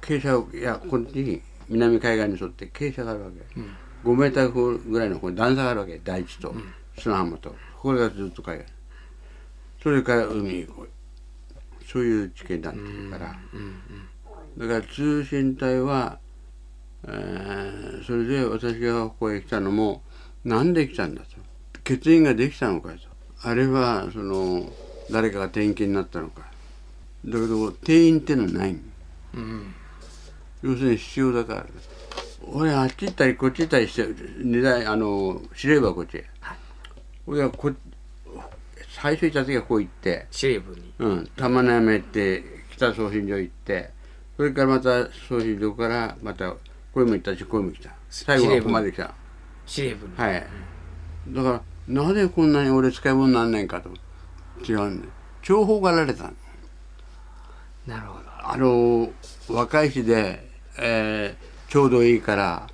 [0.00, 3.60] 傾斜やこっちに南海岸に沿って傾斜があるわけ、
[4.08, 5.98] 5メーターぐらいのこ段差があるわけ。
[5.98, 6.54] 大地と
[6.98, 7.54] 砂浜と。
[7.80, 8.72] これがずっと海岸
[9.82, 10.88] それから海にこう
[11.86, 13.36] そういう地形になってるから、
[14.58, 16.18] だから通信帯は、
[17.06, 20.02] えーそれで私がここへ来たのも
[20.44, 21.37] なんで来たんだと
[21.88, 22.98] 欠員ができたのかと。
[23.42, 24.70] あれはその
[25.10, 26.42] 誰かが転勤になったのか。
[27.24, 28.76] だけど定員ってのはない。
[29.34, 29.74] うん
[30.62, 31.66] 要するに必要だから。
[32.50, 34.06] 俺あっち行ったりこっち行ったりして
[34.42, 36.26] 二台あの司令部はこっちへ、
[37.26, 37.72] 俺はこ
[39.00, 40.26] 最初行った時はこう行って。
[40.30, 40.92] 司令部に。
[40.98, 42.42] うん、玉名山行って
[42.76, 43.90] 北送信所行って。
[44.36, 46.50] それからまた送信所からまた
[46.92, 47.94] これも行ったしこれも来た。
[48.10, 49.14] 最後はここまで来た。
[49.66, 50.14] 司令部に。
[50.16, 50.46] はい。
[51.28, 53.90] だからなぜこんなに俺使い物になんねんかと。
[54.64, 55.12] 違うんだよ。
[55.42, 56.32] 重宝がられたの。
[57.86, 58.24] なるほど。
[58.28, 59.10] あの
[59.48, 62.66] 若い日で、えーちょうどいいから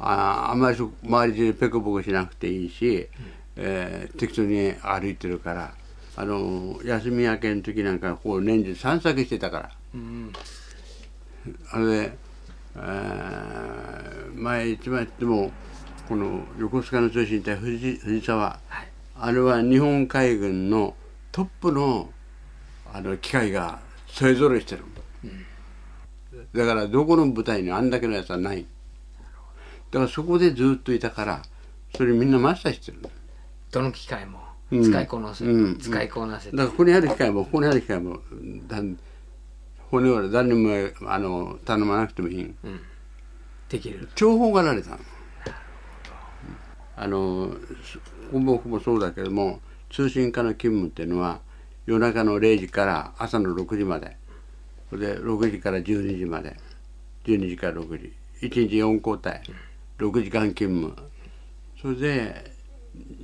[0.00, 3.08] ああんまりそ周り中ペコペコしなくていいし、
[3.56, 5.72] えー適当に歩いてるから
[6.16, 9.70] あの休み明けの時なんかこう年中散策してたから。
[9.94, 10.32] うん
[11.72, 12.18] あれで、
[12.76, 15.50] えー前一番言っても
[16.10, 18.58] この横須賀の通信隊藤藤沢。
[18.66, 18.88] はい。
[19.16, 20.96] あれは日本海軍の
[21.30, 22.10] トップの
[22.92, 24.82] あの機械がそれぞれしてる、
[26.52, 26.66] だ。
[26.66, 28.66] からどこの部隊にあんだけのやつはない。
[29.92, 31.42] だからそこでずっといたから
[31.96, 32.98] それみんなマスターしてる
[33.70, 34.40] どの機械も
[34.72, 34.82] うん。
[34.82, 35.78] 使いこなせ、うん。
[35.78, 38.18] 使いこなせて、だからここにある機械もここにある機械も
[38.66, 38.98] だん
[39.92, 40.72] 骨は誰にも
[41.06, 42.52] あの頼まなくてもいい。
[43.68, 44.08] できる。
[44.16, 44.98] 重宝がられたの
[47.02, 47.50] あの
[48.30, 51.40] ほぼほぼそうだけども通信課の勤務っていうのは
[51.86, 54.18] 夜中の0時から朝の6時まで。
[54.90, 56.56] それで6時から12時まで。
[57.24, 58.12] 12時から6時。
[58.42, 59.42] 1日4交代。
[59.98, 60.94] 6時間勤務。
[61.80, 62.52] それで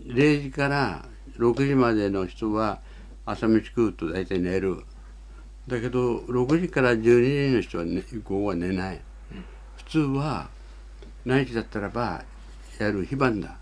[0.06, 1.04] 0時から
[1.38, 2.80] 6時までの人は
[3.26, 4.84] 朝飯食うと大体寝る。
[5.68, 9.00] だけど6時から12時の人は、ね、午後は寝ない。
[9.76, 10.48] 普通は
[11.26, 12.24] 内地だったらば
[12.78, 13.04] やる。
[13.04, 13.58] 非番だ。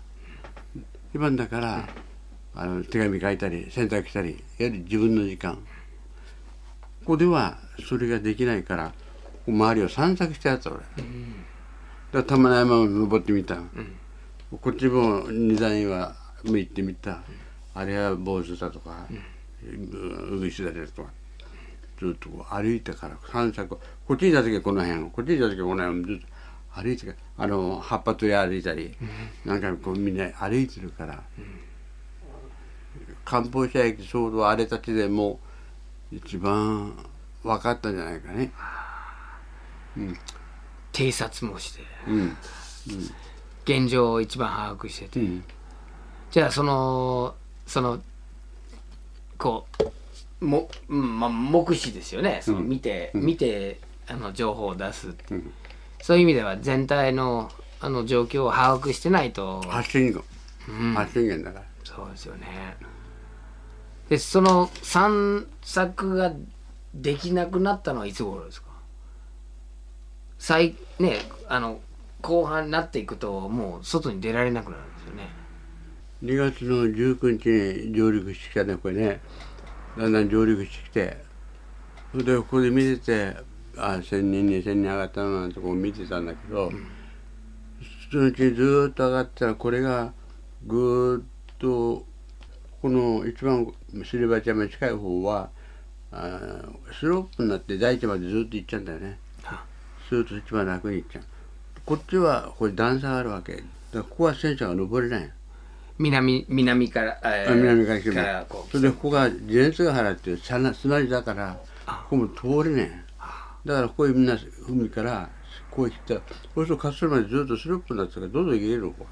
[1.15, 1.87] 非番だから
[2.55, 5.55] あの手紙書いたり洗濯したりやはり自分の時間。
[5.55, 5.59] こ
[7.05, 7.57] こでは
[7.87, 8.91] それができないから
[9.47, 10.89] 周りを散策してやった俺、だか
[12.15, 13.59] ら玉名山を登ってみた、
[14.59, 16.13] こっちも二段岩
[16.43, 17.21] も行ってみた、
[17.73, 19.07] あれは坊主だとか、
[19.63, 21.09] うぐいすだとか
[21.97, 23.69] ずっとこう歩いてから散策。
[24.05, 26.34] こっちにいた時はこの辺こっちにいた時はこの辺ずっと
[26.75, 28.95] 歩いてあの葉っぱ取り歩いたり、
[29.45, 31.23] なんかこうみんな歩いてるから、
[33.23, 35.39] 漢方車駅ちょうどあれたちでも
[36.11, 36.93] う一番
[37.43, 38.51] 分かったんじゃないかね。
[40.91, 41.83] 偵察もして。
[42.07, 42.37] うん。
[43.63, 45.43] 現状を一番把握してて、うん。
[46.31, 48.01] じゃあそのその
[49.37, 49.65] こ
[50.41, 52.41] うも、うんまあ、目視ですよね。
[52.43, 55.53] その見て、見てあの情報を出すって、うん
[56.05, 59.63] そういう意味では全体のあの状況を把握してないと。
[59.67, 60.23] 発信源、
[60.69, 60.93] うん。
[60.93, 61.65] 発信源だから。
[61.83, 62.77] そうですよね。
[64.09, 66.31] でその散策が
[66.93, 68.67] できなくなったのはいつ頃ですか？
[70.37, 71.79] 最ねあの
[72.21, 75.29] 後半になっていくともう外に出られなくなるんですよね。
[76.21, 79.21] 2月の19日に上陸してきたねこれね。
[79.97, 81.23] だんだん上陸してきて
[82.11, 86.71] それでここで見ててあ1,000人2,000人上がったななんてこう見てたんだけど、
[88.11, 90.13] そのうちずーっと上がったらこれが
[90.65, 91.23] ぐーっ
[91.59, 92.05] と
[92.81, 93.71] この一番
[94.05, 95.49] すり鉢山に近い方は
[96.11, 99.17] あースロープになって大地までずっと行っちゃうんだよね。
[99.43, 99.65] あ
[100.07, 101.23] スーッと一番楽に行っちゃう。
[101.85, 103.55] こっちはこれ段差があるわけ。
[103.55, 105.31] だからここは戦車が登れない。
[105.97, 108.11] 南南から、えあ南から来て
[108.69, 113.04] それでここが地熱ヶ原っていう砂砂地だからここも通れねえ
[113.65, 114.37] だからここへみんな
[114.67, 115.29] 海から
[115.71, 116.13] こう行った
[116.53, 119.07] そうすると滑走路までずっとスロープになってるからどんどん行けるのここ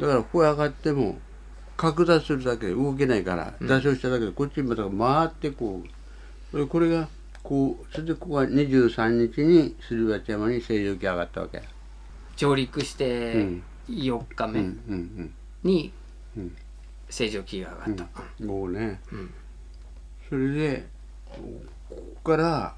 [0.00, 1.18] だからここへ上がっても
[1.76, 5.88] 拡大するだけで動けないから座礁しただけでこっちにまた回ってこう。
[6.68, 7.08] これが
[7.42, 11.62] こうそれでここは23日にすり鉢山に清浄機上がったわけ。
[12.36, 13.62] 上陸してうん。
[13.88, 15.92] 4日目うんうんに
[16.36, 16.56] うん。
[17.10, 18.46] 正常期が上がった、うん。
[18.46, 19.30] もうね、ん。
[20.28, 20.88] それで
[21.28, 21.36] こ
[21.90, 22.74] こから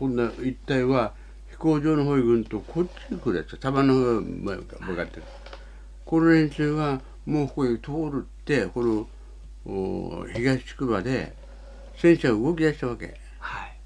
[0.00, 1.12] 今度は一帯は
[1.50, 5.22] 飛行場の方へ行くとこっちに来るやつ玉の方へ向かってる
[6.06, 9.06] この連中はもうここへ通るってこの
[9.66, 11.34] お東地区まで
[11.98, 13.20] 戦車が動き出したわけ。
[13.40, 13.76] はい。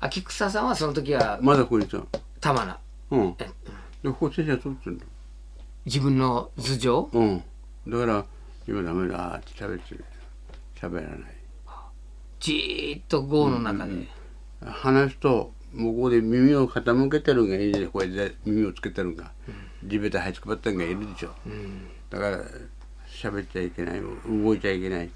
[0.00, 2.06] 秋草さんはその時はまだこいつは
[2.40, 2.80] 玉名
[3.10, 3.36] うん。
[3.38, 3.44] え
[4.02, 4.98] でここ戦車通ってる
[5.84, 7.10] 自分の頭上？
[7.12, 7.44] のうん。
[7.86, 8.24] だから
[8.66, 10.04] 今ダメだって喋ってる。
[10.74, 11.20] 喋らない。
[12.40, 14.06] じーっと壕の中で、
[14.64, 19.32] 話すともうここで耳を傾けてるんがいるでこれで耳をつけてるんが、
[19.84, 21.34] 地べたはいつくばってんがいるでしょ、
[22.10, 22.38] だから
[23.08, 25.10] 喋っちゃいけない動いちゃいけない。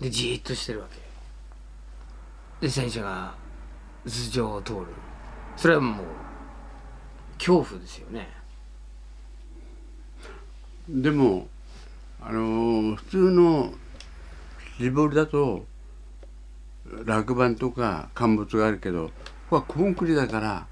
[0.00, 2.66] でじーっとしてるわけ。
[2.66, 3.34] で戦車が
[4.04, 4.86] 頭上を通る。
[5.56, 6.06] それはもう
[7.38, 8.28] 恐怖ですよね。
[10.88, 11.48] でも
[12.20, 13.74] あのー普通の
[14.78, 15.66] 絞りだと
[17.04, 19.12] 落盤とか陥没があるけどこ
[19.50, 20.66] こはコンクリだから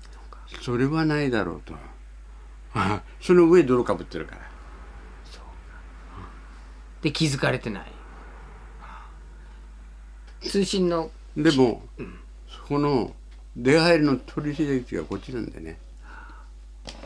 [0.63, 1.75] それはないだろうと。
[2.75, 4.51] あ その上泥かぶってるから。
[7.03, 7.93] で気づかれてない。
[10.41, 11.83] 通信のでも、
[12.49, 13.15] そこの
[13.57, 15.79] 出入りの取り入れ口がこっちなんだよね。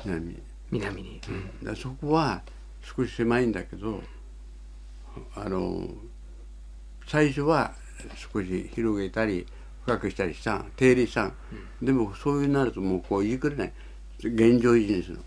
[0.04, 0.26] 南。
[0.26, 2.42] に南に、だからそこは
[2.82, 4.02] 少し狭いんだけど
[5.34, 5.88] あの
[7.06, 7.74] 最初は
[8.32, 9.46] 少し広げたり
[9.84, 11.32] 深くしたりした手入れした、
[11.82, 13.72] でもそういうなるともうこう言いくれない。
[14.20, 15.20] 現状維持にする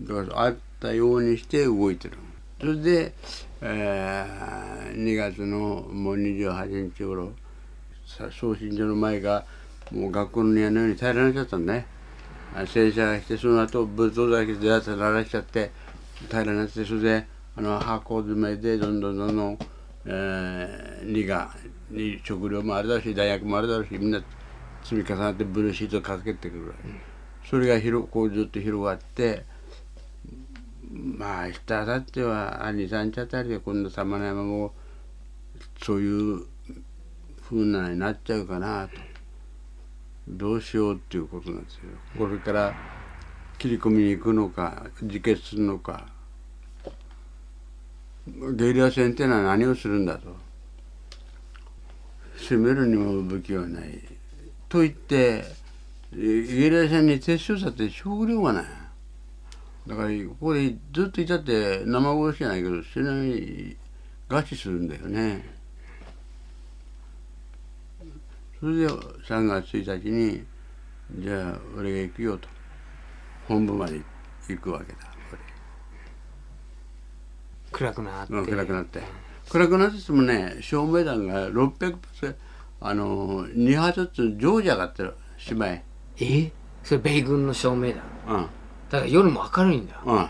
[0.00, 2.18] だからあったようにして動いてる
[2.60, 3.14] それで、
[3.60, 7.32] えー2月のもう28日頃
[8.06, 9.44] さ送信所の前が
[9.92, 11.86] もう学校の庭のように平らになっちゃったんね。
[12.54, 15.70] あ洗車が来てその後仏像だけでやつららしちゃって
[16.28, 17.26] 平らになってそれで
[17.56, 19.58] あの箱詰めでどんどんどんどん、
[20.06, 21.50] えー、荷が
[21.90, 24.22] に食料もあるだし大学もあるだしみんな
[24.82, 26.88] 積み重なってブルーシートをかけてくるわけ、
[27.48, 29.44] それが広こうずっと広がって
[30.92, 34.72] まあ明日明後日は23日あたりで今度玉の山も
[35.82, 36.46] そういう
[37.42, 39.16] ふうなになっちゃうかなと。
[40.28, 41.82] どうしようっていうことなんですよ。
[42.18, 42.74] これから
[43.58, 46.08] 切り込みに行くのか自決するのか。
[48.26, 50.34] ゲリラ戦っていうのは何をするんだと。
[52.48, 54.02] 攻めるにも武器はない。
[54.68, 55.44] と言って
[56.12, 58.64] ゲリラ戦に撤収さって食料がない。
[59.86, 63.76] だからここでずっといたって生殺しじゃないけど死ない
[64.28, 65.44] 餓死するんだよね。
[68.58, 70.44] それで3月1日に
[71.20, 72.48] じゃあ俺が行くよと。
[73.46, 74.00] 本部まで
[74.48, 74.98] 行くわけだ。
[77.76, 79.02] 暗くなって、俺暗くなって。
[79.50, 82.36] 暗くなっててもね照明弾が600発
[82.80, 85.84] あの2発ずつ常時上がってる島へ
[86.18, 86.50] え？
[86.82, 88.02] それ米軍の照明弾？
[88.28, 88.46] うん。
[88.88, 90.00] だから夜も明るいんだ。
[90.06, 90.28] うん。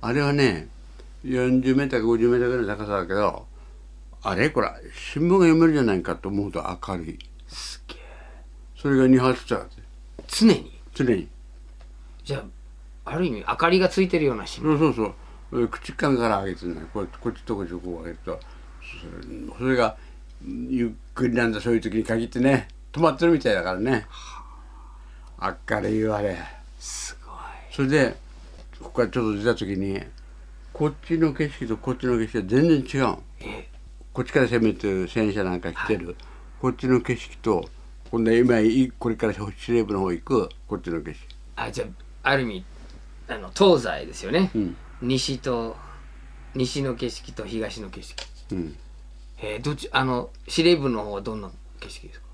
[0.00, 0.68] あれはね
[1.24, 3.46] 40メーターか50メーターぐらいの高さだけど
[4.22, 4.70] あれこれ
[5.12, 7.18] 新聞が読めるじゃないかと思うと明るい。
[7.46, 7.98] すげえ。
[8.76, 9.76] それが2発ずつ上がって。
[9.76, 9.86] る
[10.26, 10.80] 常に？
[10.94, 11.28] 常に。
[12.24, 12.38] じゃ
[13.04, 15.06] あある意味明かりがついてるような島そうそうそう。
[15.06, 15.12] え
[15.50, 16.86] 口間から上げてるんだよ。
[16.92, 18.40] こっこっちとこっちとこう上げると
[19.58, 19.96] それが
[20.44, 22.68] ゆっくりなんだそういう時に限ってね。
[22.92, 24.06] 止まってるみたいだからね。
[25.68, 26.38] 明るいよあれ。
[26.78, 27.34] すごい。
[27.72, 28.16] それで
[28.78, 30.00] ここからちょっと出た時に
[30.72, 33.16] こっちの景色とこっちの景色は全然違う。
[33.40, 33.68] え？
[34.12, 36.16] こっちから攻めてる戦車なんか来てる、
[36.58, 37.68] こっちの景色と
[38.10, 41.18] 今度は今いこれから司令部の方行くこっちの景色。
[41.56, 41.84] あじゃ
[42.22, 42.64] あある意味
[43.28, 45.76] あの東西ですよね、うん西と
[46.54, 48.26] 西の景色と東の景色。
[48.52, 48.76] うん。
[49.38, 52.26] えー、どっちあの司令部の方はどんな景色ですか？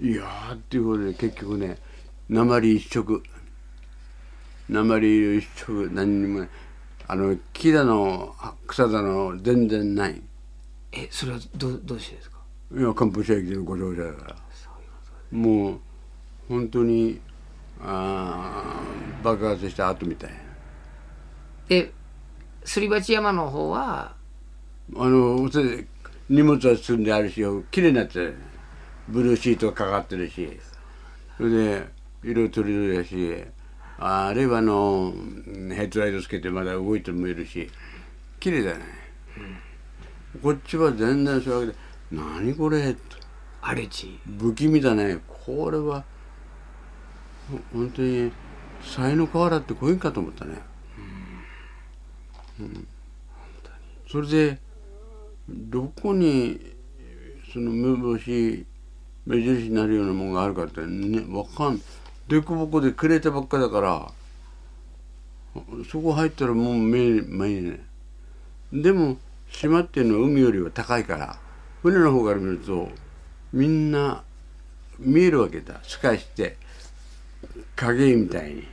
[0.00, 1.78] いやーっていうことで結局ね
[2.28, 3.22] 鉛一色。
[4.68, 6.48] 鉛一色何にもない。
[7.08, 8.34] あの木だの
[8.66, 10.22] 草だの全然ない。
[10.92, 12.38] えそれはどどうしてですか？
[12.74, 14.36] いやカンプシャ駅のご乗車だから。
[15.30, 15.80] もう
[16.48, 17.20] 本当に
[17.80, 20.30] あー爆発した後みたい
[21.68, 21.92] で
[22.64, 24.14] すり鉢山の方は
[24.96, 25.48] あの
[26.28, 28.36] 荷物は積んであるし綺麗になってる
[29.08, 30.58] ブルーシートがかかってるし
[31.36, 31.88] それで
[32.24, 33.44] 色とりどりだし
[33.98, 35.12] あるいはあの
[35.74, 37.70] ヘッドライトつけてまだ動いてもいるし
[38.40, 38.84] 綺麗だよね、
[40.42, 41.78] こっちは全然そういうわけで
[42.12, 43.00] 「何これ?」と
[43.62, 44.18] 荒れ地。
[44.38, 45.18] 不気味だね。
[45.26, 46.04] これは
[47.50, 48.30] ほ本当に
[48.82, 50.60] 才の河原ってこういうかと思ったね、
[52.60, 52.88] うん。
[54.10, 54.58] それで
[55.48, 56.60] どこに
[57.52, 58.64] その目星
[59.26, 61.82] 目印になるようなものがあるかってねわかんない
[62.28, 64.12] 凸凹でくれたばっかだから
[65.90, 67.80] そこ入ったらもう目目にね
[68.72, 69.16] でも
[69.50, 71.38] 島っていうのは海よりは高いから
[71.82, 72.88] 船の方から見ると
[73.52, 74.22] みんな
[74.98, 75.80] 見えるわけだ。
[75.82, 76.56] 透かして
[77.74, 78.64] 影みたいに。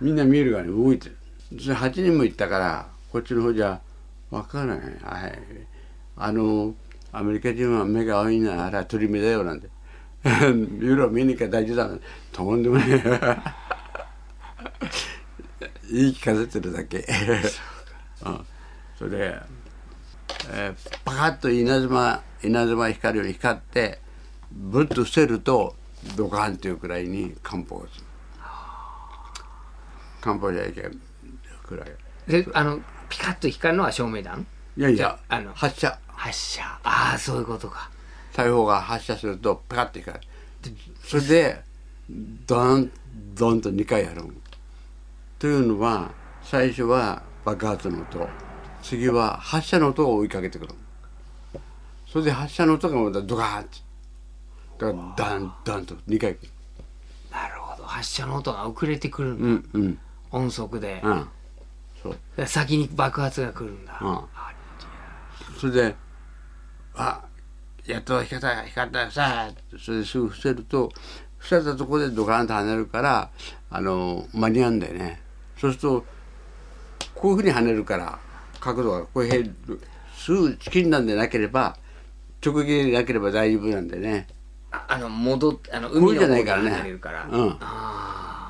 [0.00, 1.16] みんな見えるからね動いてる。
[1.60, 3.78] それ8人も行ったからこっちの方じゃ
[4.30, 5.38] 分からないはい
[6.16, 6.74] あの
[7.12, 9.68] アメリカ人は目が青いなあれは鳥目だよなんて。
[10.24, 12.88] ユーロ見に行か大丈夫だなんてとんでもない
[15.90, 17.04] 言い聞かせてるだけ。
[18.24, 18.46] うん。
[18.96, 19.42] それで、
[20.50, 24.00] えーパカッと稲妻稲妻光るように光って
[24.50, 25.74] ぶっと伏せると
[26.16, 28.04] ドカンっていうくらいに漢方する。
[30.20, 31.00] 漢方じゃいけん。
[31.66, 31.90] くらい。
[32.28, 32.80] であの
[33.12, 34.46] ピカッと光るのは照明弾？
[34.78, 35.18] いやいや。
[35.28, 35.98] ああの発射。
[36.06, 36.62] 発射。
[36.82, 37.90] ああそういうことか。
[38.34, 40.24] 大砲が発射するとパカッと光る。
[41.04, 41.60] それで
[42.46, 42.90] ドン
[43.34, 44.22] ドンと2回やる。
[45.38, 46.10] というのは
[46.42, 48.26] 最初は爆発の音。
[48.82, 50.72] 次は発射の音が追いかけてくる。
[52.10, 53.78] それで発射の音がまたドカーンって。
[54.78, 56.38] だからダンダンと2回。
[57.30, 57.84] なるほど。
[57.84, 59.98] 発射の音が遅れてくるんだ、うんうん。
[60.30, 61.28] 音速で、うん
[62.02, 62.16] そう。
[62.36, 64.20] で先に爆発が来るんだ、うん。
[65.58, 65.96] それで
[66.94, 67.22] 「あ
[67.86, 70.92] やっと光った光ったさあ」それですぐ伏せると
[71.38, 73.30] 伏せたところでドカーンと跳ねるから
[73.70, 75.22] あの間に合うんだよね。
[75.58, 76.04] そうすると
[77.14, 78.18] こういうふうに跳ねるから
[78.60, 79.54] 角度がこういう
[80.16, 81.76] すぐチキンなんでなければ
[82.44, 84.26] 直撃でなければ大丈夫なんでね。
[84.72, 86.70] ああの戻っあの海の方ゃないからね。
[86.70, 87.56] 離れるから、うん。
[87.60, 88.41] あ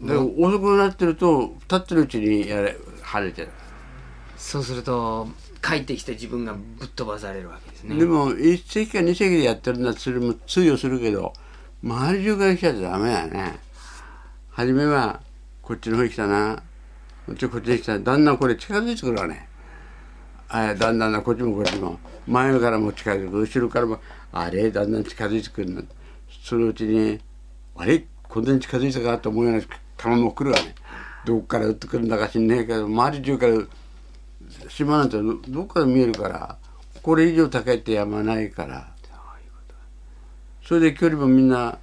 [0.00, 3.48] で遅くなってると立ってるうちにやれ晴れてる。
[3.48, 3.50] ー
[4.36, 5.28] そうすると
[5.60, 7.96] 帰ってきて自分がぶっ飛ばされるわけですね。
[7.96, 11.32] でも1世紀か2世紀でやってるんだそれも通用するけど
[11.82, 13.58] 周り中から来ちゃダメだね。
[14.50, 15.20] 初めは
[15.62, 16.62] こっちの方に来たな。
[17.26, 19.48] こっちこっちに来ただんだんこれ近づいてくるわね。
[20.48, 21.98] あだんだんだんこっちもこっちも。
[22.26, 23.36] 前からも近づいてく。
[23.38, 23.98] る後ろからも
[24.30, 25.82] あれだんだん近づいてくるな
[26.44, 27.20] そのうちに
[27.76, 28.04] あれ？
[28.28, 29.62] こんなに近づいたかと思うような
[29.98, 30.74] 球も来るわね。
[31.24, 33.52] どっから打ってくるんだか知んねえけど周り中から
[34.68, 36.56] 島なんてどどっから見えるから
[37.02, 38.92] これ以上高いって山ないから。
[40.64, 41.78] それで距離もみんな、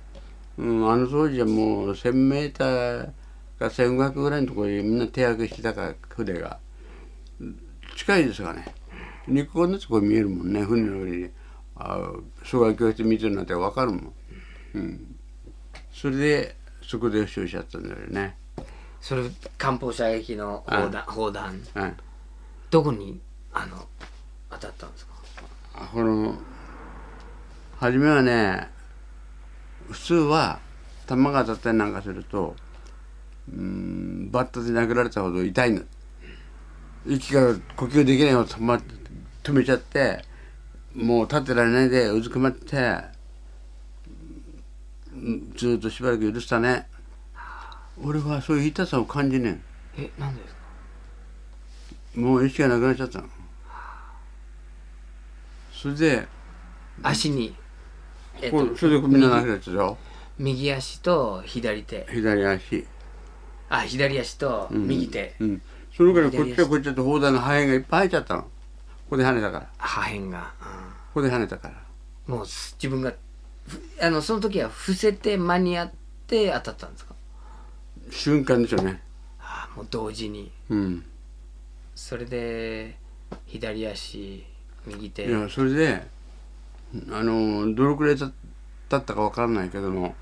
[0.60, 2.52] うん、あの当時はもう 1,000m
[3.58, 6.60] か1,500ぐらいのところにみんな手上げしてたから船が。
[7.98, 8.66] 近いですがね。
[9.28, 11.30] 肉眼のとこ見えるもんね船の上に。
[11.78, 12.12] あ
[12.44, 14.14] 障害教室見てるなんて分かるもん、
[14.76, 15.16] うん、
[15.92, 16.56] それで
[16.88, 18.38] そこで負傷しちゃったんだよね、
[19.02, 19.24] それ
[19.58, 21.62] 艦砲射撃の砲弾砲弾。
[21.76, 21.98] うん
[22.72, 23.20] どこに
[23.54, 23.88] あの
[24.50, 25.14] 当たったんですか？
[25.94, 26.36] この
[27.80, 28.70] 初めはね
[29.90, 30.60] 普通は
[31.06, 32.56] 弾が当たったりなんかすると
[33.48, 35.84] うんバットで殴られたほど痛いんだ
[37.08, 38.82] 息が呼吸できないほど止ま
[39.44, 40.26] 止めちゃって
[40.94, 43.04] もう立ってられないでうずくまってうん
[45.56, 46.88] ずっとしばらく許したね
[48.04, 49.62] 俺はそういう痛さを感じね
[49.98, 50.12] え。
[50.18, 50.60] なんでですか？
[52.18, 53.28] えもう意識がなくなっちゃったの。
[55.72, 56.28] それで
[57.04, 57.56] 足に、
[58.42, 59.98] えっこうそれでみんななくなっちゃったよ
[60.38, 62.06] 右足と左手。
[62.12, 62.86] 左足。
[63.70, 65.62] あ左足と右手、うん、
[65.96, 68.42] そのからこっちはこっちだと砲弾の破片がいっぱい入っちゃったの。
[68.42, 68.50] こ
[69.12, 69.66] こで跳ねたから。
[69.66, 70.54] こ破片が、
[71.14, 71.74] こで跳ねたから。
[71.74, 71.86] うん
[72.28, 73.16] もうす自分がふ
[74.02, 75.92] あのその時は伏せて間に合っ
[76.28, 77.16] て当たったんですか？
[78.12, 79.02] 瞬間でしょうね。
[79.40, 80.52] あもう同時に。
[80.70, 81.06] うん。
[81.96, 82.98] それで
[83.48, 84.46] 左足
[84.86, 85.28] 右手。
[85.28, 86.04] いやそれで
[87.12, 88.34] あのどのくらいた経っ
[88.90, 90.16] たか分からないけども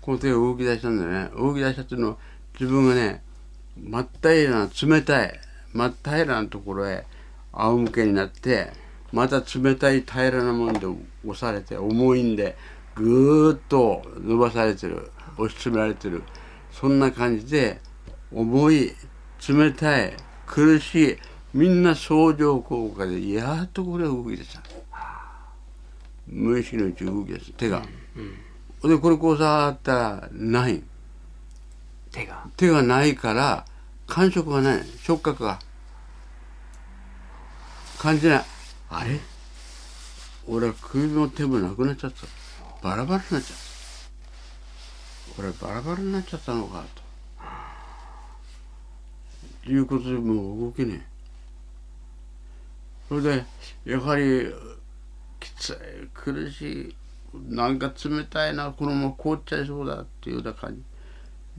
[0.00, 1.30] この手が動き出したんだよね。
[1.36, 2.16] 動き出したっていうのは
[2.60, 3.22] 自分がね
[3.80, 5.40] 真っ平らな冷たい
[5.72, 7.06] 真っ平らなところへ
[7.52, 8.72] 仰向けになって
[9.12, 10.86] また冷たい平らなもんで
[11.26, 12.56] 押されて重いんで
[12.94, 16.22] ぐーっと伸ばされてる押し詰められてる。
[16.72, 17.80] そんな感じで
[18.32, 18.92] 重い
[19.48, 20.16] 冷たい
[20.46, 21.16] 苦しい
[21.52, 24.62] みんな相乗効果でやっとこれが動き出した。
[26.26, 27.52] 無意識のうち動き出す。
[27.52, 27.82] 手が、
[28.82, 30.82] でこれこう触ったらない。
[32.10, 32.46] 手が。
[32.56, 33.64] 手がないから
[34.06, 34.82] 感触がない。
[35.02, 35.58] 触覚が。
[37.98, 38.44] 感じない。
[38.90, 39.20] あれ？
[40.46, 42.26] 俺は首も手もなくなっちゃった
[42.84, 43.56] バラバラになっちゃっ
[45.36, 45.42] た。
[45.42, 46.84] 俺バラバラになっちゃったのか
[49.64, 49.70] と。
[49.70, 51.06] いうことでもう動けねえ。
[53.08, 53.46] それで
[53.86, 54.52] やはり
[55.40, 55.76] きつい
[56.12, 56.94] 苦しい。
[57.48, 60.76] なんか冷たいなこのまま凍っちゃいそうだっていうような感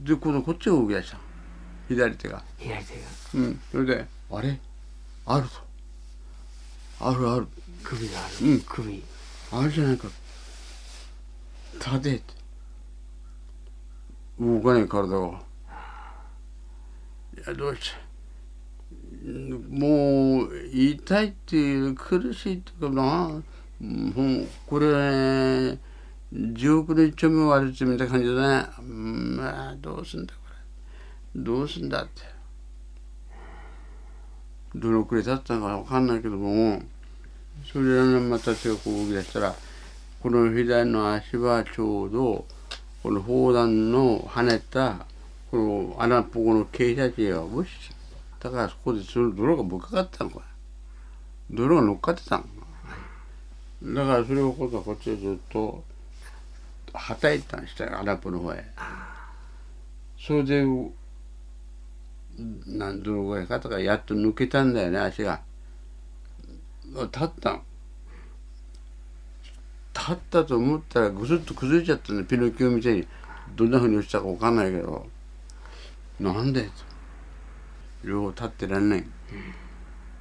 [0.00, 1.18] じでこのこっちが動き出した。
[1.88, 2.44] 左手が。
[2.56, 3.00] 左手が。
[3.34, 3.60] うん。
[3.72, 4.60] それであれ？
[5.26, 5.50] あると
[7.04, 7.48] あるある。
[7.82, 8.60] 首がある、うん。
[8.60, 9.02] 首。
[9.50, 10.06] あるじゃないか
[11.78, 12.22] 立て。
[14.38, 15.28] 動かない体が。
[15.28, 15.30] い
[17.46, 18.06] やどうして？
[19.70, 23.02] もう痛いっていう苦しいっていうかな。
[23.80, 25.78] もうこれ
[26.32, 28.68] 地獄の一丁目割るってみた感じだね。
[28.82, 30.40] まあどうすんだこ
[31.34, 31.42] れ。
[31.42, 32.22] どうすんだって。
[34.74, 36.82] どのくらい経ったのか分かんないけども
[37.72, 39.54] それらのまた手をこう動き出したら
[40.22, 42.46] この左の足はちょうど
[43.02, 45.06] この砲弾の跳ねた
[45.50, 47.90] この穴っぽこの傾斜地が落ち
[48.40, 50.40] だからそこでその泥がぶっかかったのか
[51.50, 52.44] 泥が乗っかってたの
[53.94, 55.84] だからそれを今度はこっちでずっと
[56.92, 58.64] はたいたんしたよ穴っぽの方へ。
[60.18, 60.64] それで
[62.66, 65.40] 何どのぐらいかとかやっと抜けたんだよね足が。
[66.84, 67.62] 立ったの。
[69.98, 72.24] 立ったと思ったらぐずっと崩れちゃったね。
[72.24, 73.06] ピノキオみたいに。
[73.54, 75.06] どんなふうに落ちたか分かんないけど。
[76.20, 76.62] なんで？
[76.62, 76.70] と
[78.04, 79.04] 両方立ってらんない、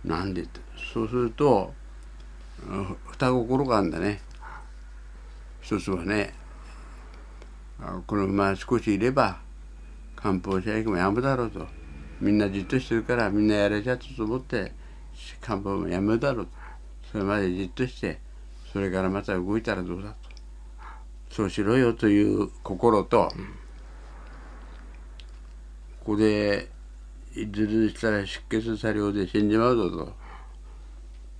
[0.03, 0.43] なんで？
[0.43, 0.59] って
[0.93, 1.73] そうすると
[2.67, 4.21] うん双心があるんだね。
[5.61, 6.33] 一つはね。
[7.81, 9.39] あこのまま少しいれば
[10.15, 11.65] 漢方射撃もやむだろうと。
[12.21, 14.71] みんなじっとしてるからみんなやれちゃったと思って
[15.41, 16.51] 漢方もやめるだろうと。
[17.11, 18.19] それまでじっとして
[18.75, 20.09] それからまた動いたらどうだ？
[20.09, 20.15] と
[21.29, 23.31] そうしろよという心と、
[25.99, 26.69] ここで
[27.33, 30.13] いずれしたら出血作業で死んじまうぞと。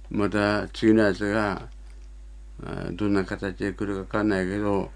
[0.10, 1.68] また次のやつが
[2.94, 4.90] どんな形で来るか分かんないけど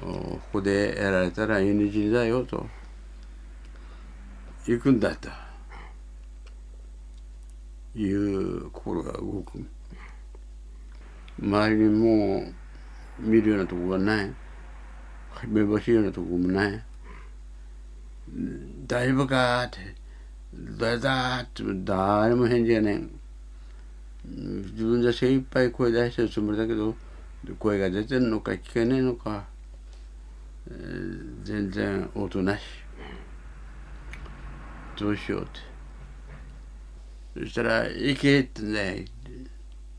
[0.00, 2.66] ここでやられたら命死だよと。
[4.66, 5.28] 行くんだと。
[7.94, 9.68] いう心が動く。
[11.40, 12.42] 周りにも
[13.20, 14.34] う見るようなとこがない。
[15.46, 16.82] 目星ようなとこもない。
[18.86, 19.78] 大丈夫かって
[20.78, 23.02] 誰だって誰も返事がね
[24.24, 26.94] 自分じゃ精一杯声出してるつもりだけど
[27.58, 29.44] 声が出てんのか聞けねえのか、
[31.44, 32.62] 全然音なし。
[34.98, 35.60] どうしようって。
[37.40, 39.04] そしたら「行け」ってね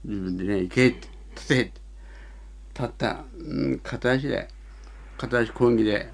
[0.03, 1.07] 自分でね「行け」って
[1.39, 1.71] 「立て」
[2.75, 4.47] 立った、うん、片足で
[5.17, 6.09] 片足講義で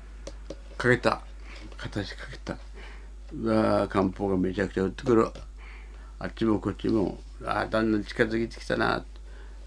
[0.77, 1.21] かけた
[1.77, 2.57] 片足かけた。
[3.33, 5.27] うわ漢方がめちゃくちゃ打ってくる。
[6.17, 9.03] あっちもこっちもあーだんだん近づいてきたな。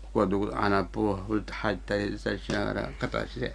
[0.03, 1.17] ここはどこ穴っぽを
[1.51, 3.55] 入ったり出たりしながら片足で。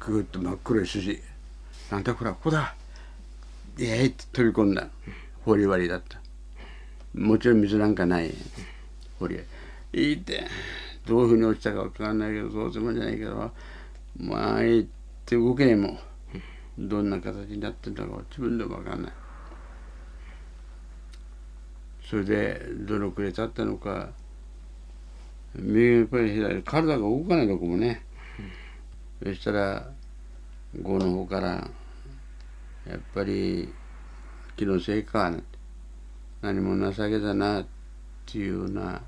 [0.00, 1.22] ぐっと真っ黒い筋。
[1.90, 2.74] なんだこれここだ。
[3.78, 4.88] イエーって飛び込んだ。
[5.44, 6.20] 堀割りだった。
[7.14, 8.34] もちろん水なんかない。
[9.22, 9.46] 堀へ
[9.92, 10.44] いいって
[11.06, 13.50] どういうふうに落ちたかわかんないけどどうでもんじゃないけど
[14.18, 14.86] まあいいっ
[15.24, 15.98] て動けねえもん。
[16.78, 19.12] どんな形になってんだか自分でもわかんない。
[22.08, 24.10] それでどのくらい経ったのか。
[25.54, 28.02] 右から左体が動かないとこもね、
[29.22, 29.90] そしたら
[30.80, 31.48] 郷の方から
[32.88, 33.72] やっぱり
[34.56, 35.32] 気のせいか。
[36.40, 37.66] 何も情けだなっ
[38.26, 39.02] ていうような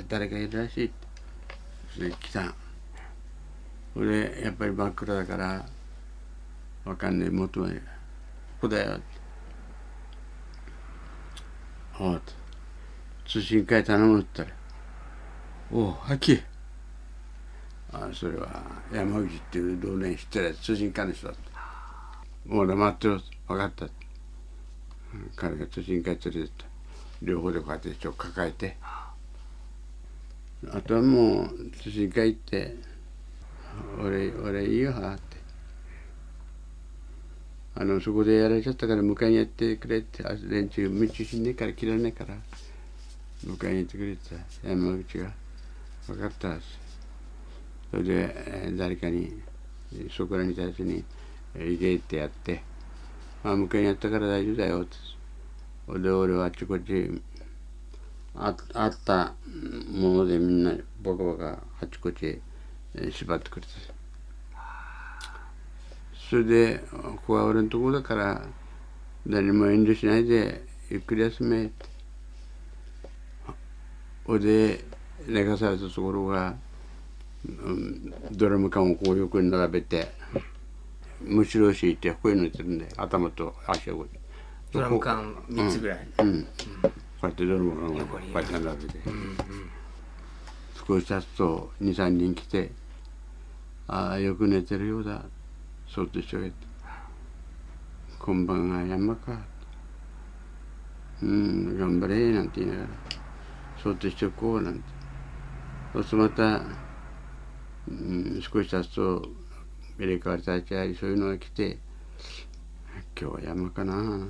[0.08, 0.92] 誰かいるらしい
[1.94, 2.52] それ来た。
[3.94, 5.64] それでやっぱり真っ暗だから
[6.84, 7.82] わかんねえ元まで「こ
[8.62, 9.00] こだよ」
[12.00, 12.22] 「おう」
[13.26, 14.58] 通信会頼むって言ったら
[15.70, 16.42] 「おう秋
[17.92, 21.47] あそれは山口っていう同年知ってる通信課の人だった
[22.48, 23.20] もう黙ってろ。
[23.46, 23.86] 分かった。
[25.36, 26.64] 彼が通信会連れてった
[27.22, 28.76] 両方でこうやってちょっと抱えて。
[30.70, 32.74] あとはもう通信会行って
[34.02, 35.36] 「俺俺いいよ」って。
[37.74, 40.24] あのそこでやられちゃったから迎えにやってくれって。
[40.24, 42.34] あ連中道しんねえから切らねえから。
[43.44, 44.36] 迎えに行ってくれって。
[44.66, 45.30] 山口が。
[46.06, 46.56] 分かった
[47.90, 49.42] それで誰かに
[50.10, 51.04] そこらにたちに
[51.58, 52.62] えーってやって
[53.44, 54.96] 「あ迎えにやったから大丈夫だよ」って。
[56.00, 57.20] で俺はあっちこっち
[58.34, 59.34] ああった
[59.90, 60.72] ものでみんな
[61.02, 62.40] バカバカあっちこっち
[63.10, 63.72] 縛ってくれて
[66.28, 68.46] それで「ここは俺のところだから
[69.24, 71.98] 何も遠慮しないでゆっくり休め」って。
[74.28, 74.84] ほで
[75.26, 76.54] 寝かされたところが、
[77.46, 80.12] うん、ドラム缶をこう横に並べて
[81.20, 84.08] むしろ敷いてこういうの寝てるんで頭と足をこう
[84.72, 86.48] ドラム缶3つぐらい、うん、こ
[87.22, 88.98] うやってドラム缶をこうやって並べて、
[90.86, 92.70] 少し経つと23人来て
[93.88, 95.24] 「ああよく寝てるようだ」
[95.88, 96.54] そっとしてあげて
[98.20, 99.40] 「こんばんは山か」
[101.22, 102.88] うん頑張れ」なんて言いながら
[103.82, 104.98] 「そっとしておこう」なんて。
[105.92, 106.62] そうするとまた、
[107.88, 109.26] うん、少し経つと
[109.98, 111.78] 入れ替わり立ち会いそういうのが来て
[113.20, 114.28] 「今日は山かな」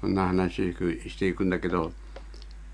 [0.00, 1.92] こんな話していくんだけど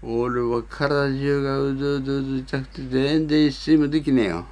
[0.03, 4.45] 俺は体中がうずうずうず痛くて全然一睡もできねえよ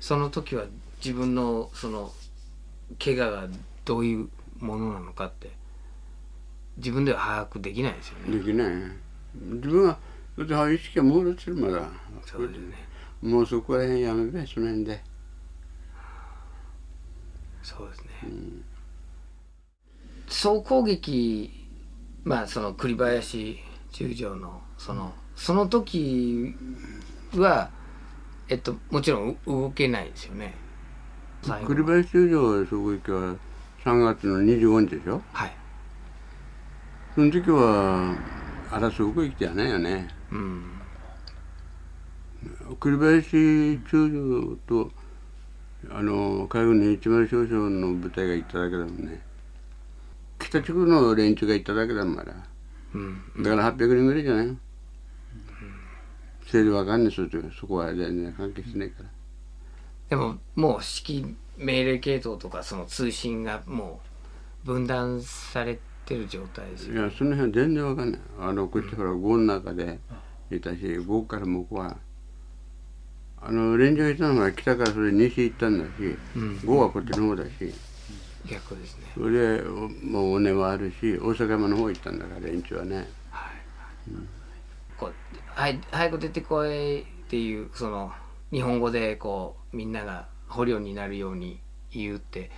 [0.00, 0.64] その時は
[1.02, 2.12] 自分のその
[3.02, 3.48] 怪我が
[3.84, 5.50] どういうものなのかって
[6.76, 8.72] 自分では把握できないですよねできない
[9.36, 9.98] 自分は
[10.38, 11.88] だって意識が朦朧するまだ。
[12.24, 12.74] そうですね。
[13.22, 15.02] もうそこら辺やめべその辺で。
[17.62, 18.10] そうですね、
[20.28, 21.50] 総攻撃
[22.22, 23.58] まあその栗林
[23.90, 26.54] 中将のそのその時
[27.34, 27.70] は
[28.48, 30.54] えっともちろんう動けないですよね。
[31.66, 33.34] 栗林中将はそこ行きは
[33.84, 35.20] 3月の25日でしょ？
[35.32, 35.56] はい。
[37.16, 38.14] その時は
[38.70, 40.82] 争う動きじゃないよねうん。
[42.80, 44.90] 栗林中将と
[45.90, 49.22] あの海軍の一丸少将の部隊が行っただけだもんね。
[50.38, 52.32] 北地区の連中が行っただけだもんまだ
[52.94, 54.56] うんだから800人ぐらいじゃないの？
[56.46, 57.22] せいでわかんないそ
[57.58, 59.08] そこは全然関係しないから。
[60.08, 64.00] でももう指揮命令系統とかその通信がも
[64.64, 66.88] う分断されてる状態です。
[66.88, 68.20] よいやその辺は全然わかんない。
[68.40, 69.98] あのこっちほら郷の中で
[70.50, 71.96] いたし郷から向こうは
[73.42, 75.90] あのレンジャーがいたのが北からそれ西行ったんだし
[76.36, 76.58] うん。
[76.64, 77.50] 郷はこっちの方だし。
[78.48, 79.04] 逆ですね。
[79.14, 83.08] それでおもう尾根はあるし大阪山の方行ったんだから連中はね。
[84.96, 85.12] こう
[85.46, 88.12] はい早く出てこいっていうその
[88.52, 91.60] 日本語でこうみんなが捕虜になるように
[91.90, 92.50] 言うって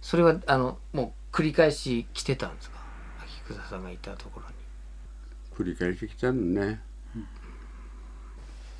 [0.00, 2.75] それはあのもう繰り返し来てたんですか？
[3.48, 4.54] 秋草さんがいたところに。
[5.54, 6.80] 繰り返してきたのね。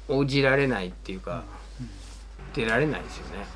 [0.09, 1.43] 応じられないっていうか
[2.55, 3.47] 出られないですよね。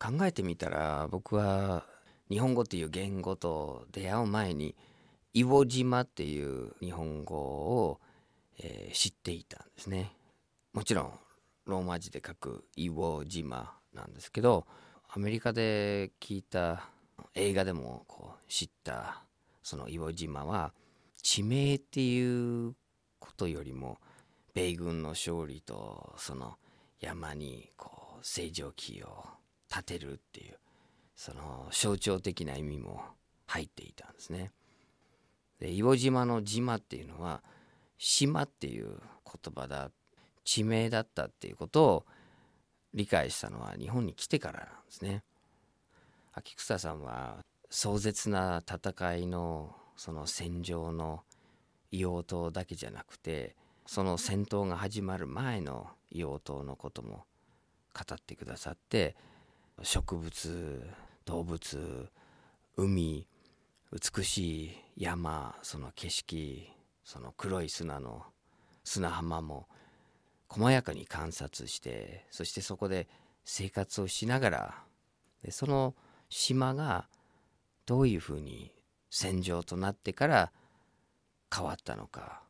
[0.00, 1.84] 考えてみたら僕は
[2.30, 4.76] 日本語っていう言語と出会う前に
[5.34, 8.00] イウォ島っていう日本語を、
[8.60, 10.12] えー知っていたんですね。
[10.72, 11.12] もちろん
[11.66, 14.66] ローマ字で書くイウォ島なんですけど
[15.08, 16.88] アメリカで聞いた
[17.34, 19.22] 映画でもこう知った
[19.62, 20.72] そのイウォ島は
[21.22, 22.74] 地名っていう
[23.18, 23.98] ことよりも
[24.54, 26.56] 米軍の勝利とその
[27.00, 29.24] 山にこう星条旗を
[29.70, 30.58] 立てるっていう
[31.14, 33.02] その象徴的な意味も
[33.46, 34.52] 入っていたんですね。
[35.60, 37.42] で硫黄島の島っていうのは
[37.98, 39.90] 島っていう言葉だ
[40.44, 42.06] 地名だったっていうことを
[42.94, 45.22] 理解したのは日本に来てからなんですね。
[46.38, 47.38] 秋草さんは
[47.68, 51.22] 壮絶な戦いのその戦場の
[51.92, 53.56] 硫黄島だけじゃなくて
[53.86, 57.24] その戦闘が始まる前の硫黄島のことも
[57.92, 59.16] 語ってくださって
[59.82, 60.86] 植物
[61.24, 62.08] 動物
[62.76, 63.26] 海
[63.92, 66.70] 美しい山その景色
[67.02, 68.22] その黒い砂の
[68.84, 69.66] 砂浜も
[70.48, 73.08] 細やかに観察してそしてそこで
[73.44, 74.74] 生活をしながら
[75.42, 75.94] でその
[76.28, 77.08] 島が
[77.86, 78.72] どういうふうに
[79.10, 80.52] 戦場となってから
[81.54, 82.42] 変わったのか。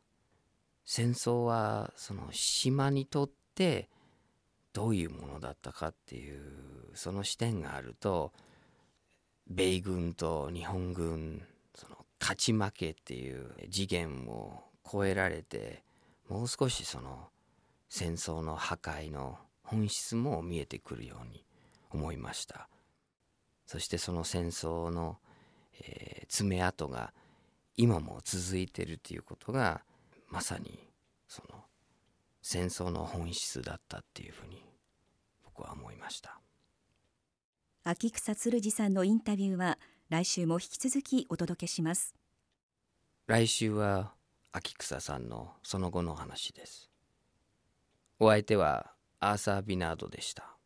[0.85, 3.89] 戦争はその島にとって
[4.73, 6.41] どういうものだったかっていう
[6.95, 8.31] その視点があると
[9.47, 11.43] 米軍と日本軍
[11.75, 15.83] その勝ち負けっていう次元を超えられて
[16.27, 17.27] もう少しその
[17.89, 21.45] 戦争の破壊の本質も見えてくるように
[21.91, 22.67] 思いました。
[23.69, 25.19] そしてその戦争の、
[25.79, 27.11] えー爪痕が
[27.75, 29.81] 今も続いているということが
[30.27, 30.79] まさに
[31.27, 31.63] その
[32.43, 34.63] 戦争の本質だったっていうふうに
[35.43, 36.39] 僕は思いました。
[37.83, 39.79] 秋草鶴司さんのインタビューは
[40.09, 42.13] 来週も引き続きお届けします。
[43.25, 44.13] 来週は
[44.51, 46.91] 秋草さんのその後の話です。
[48.19, 50.58] お相手はアーサー・ビナードでした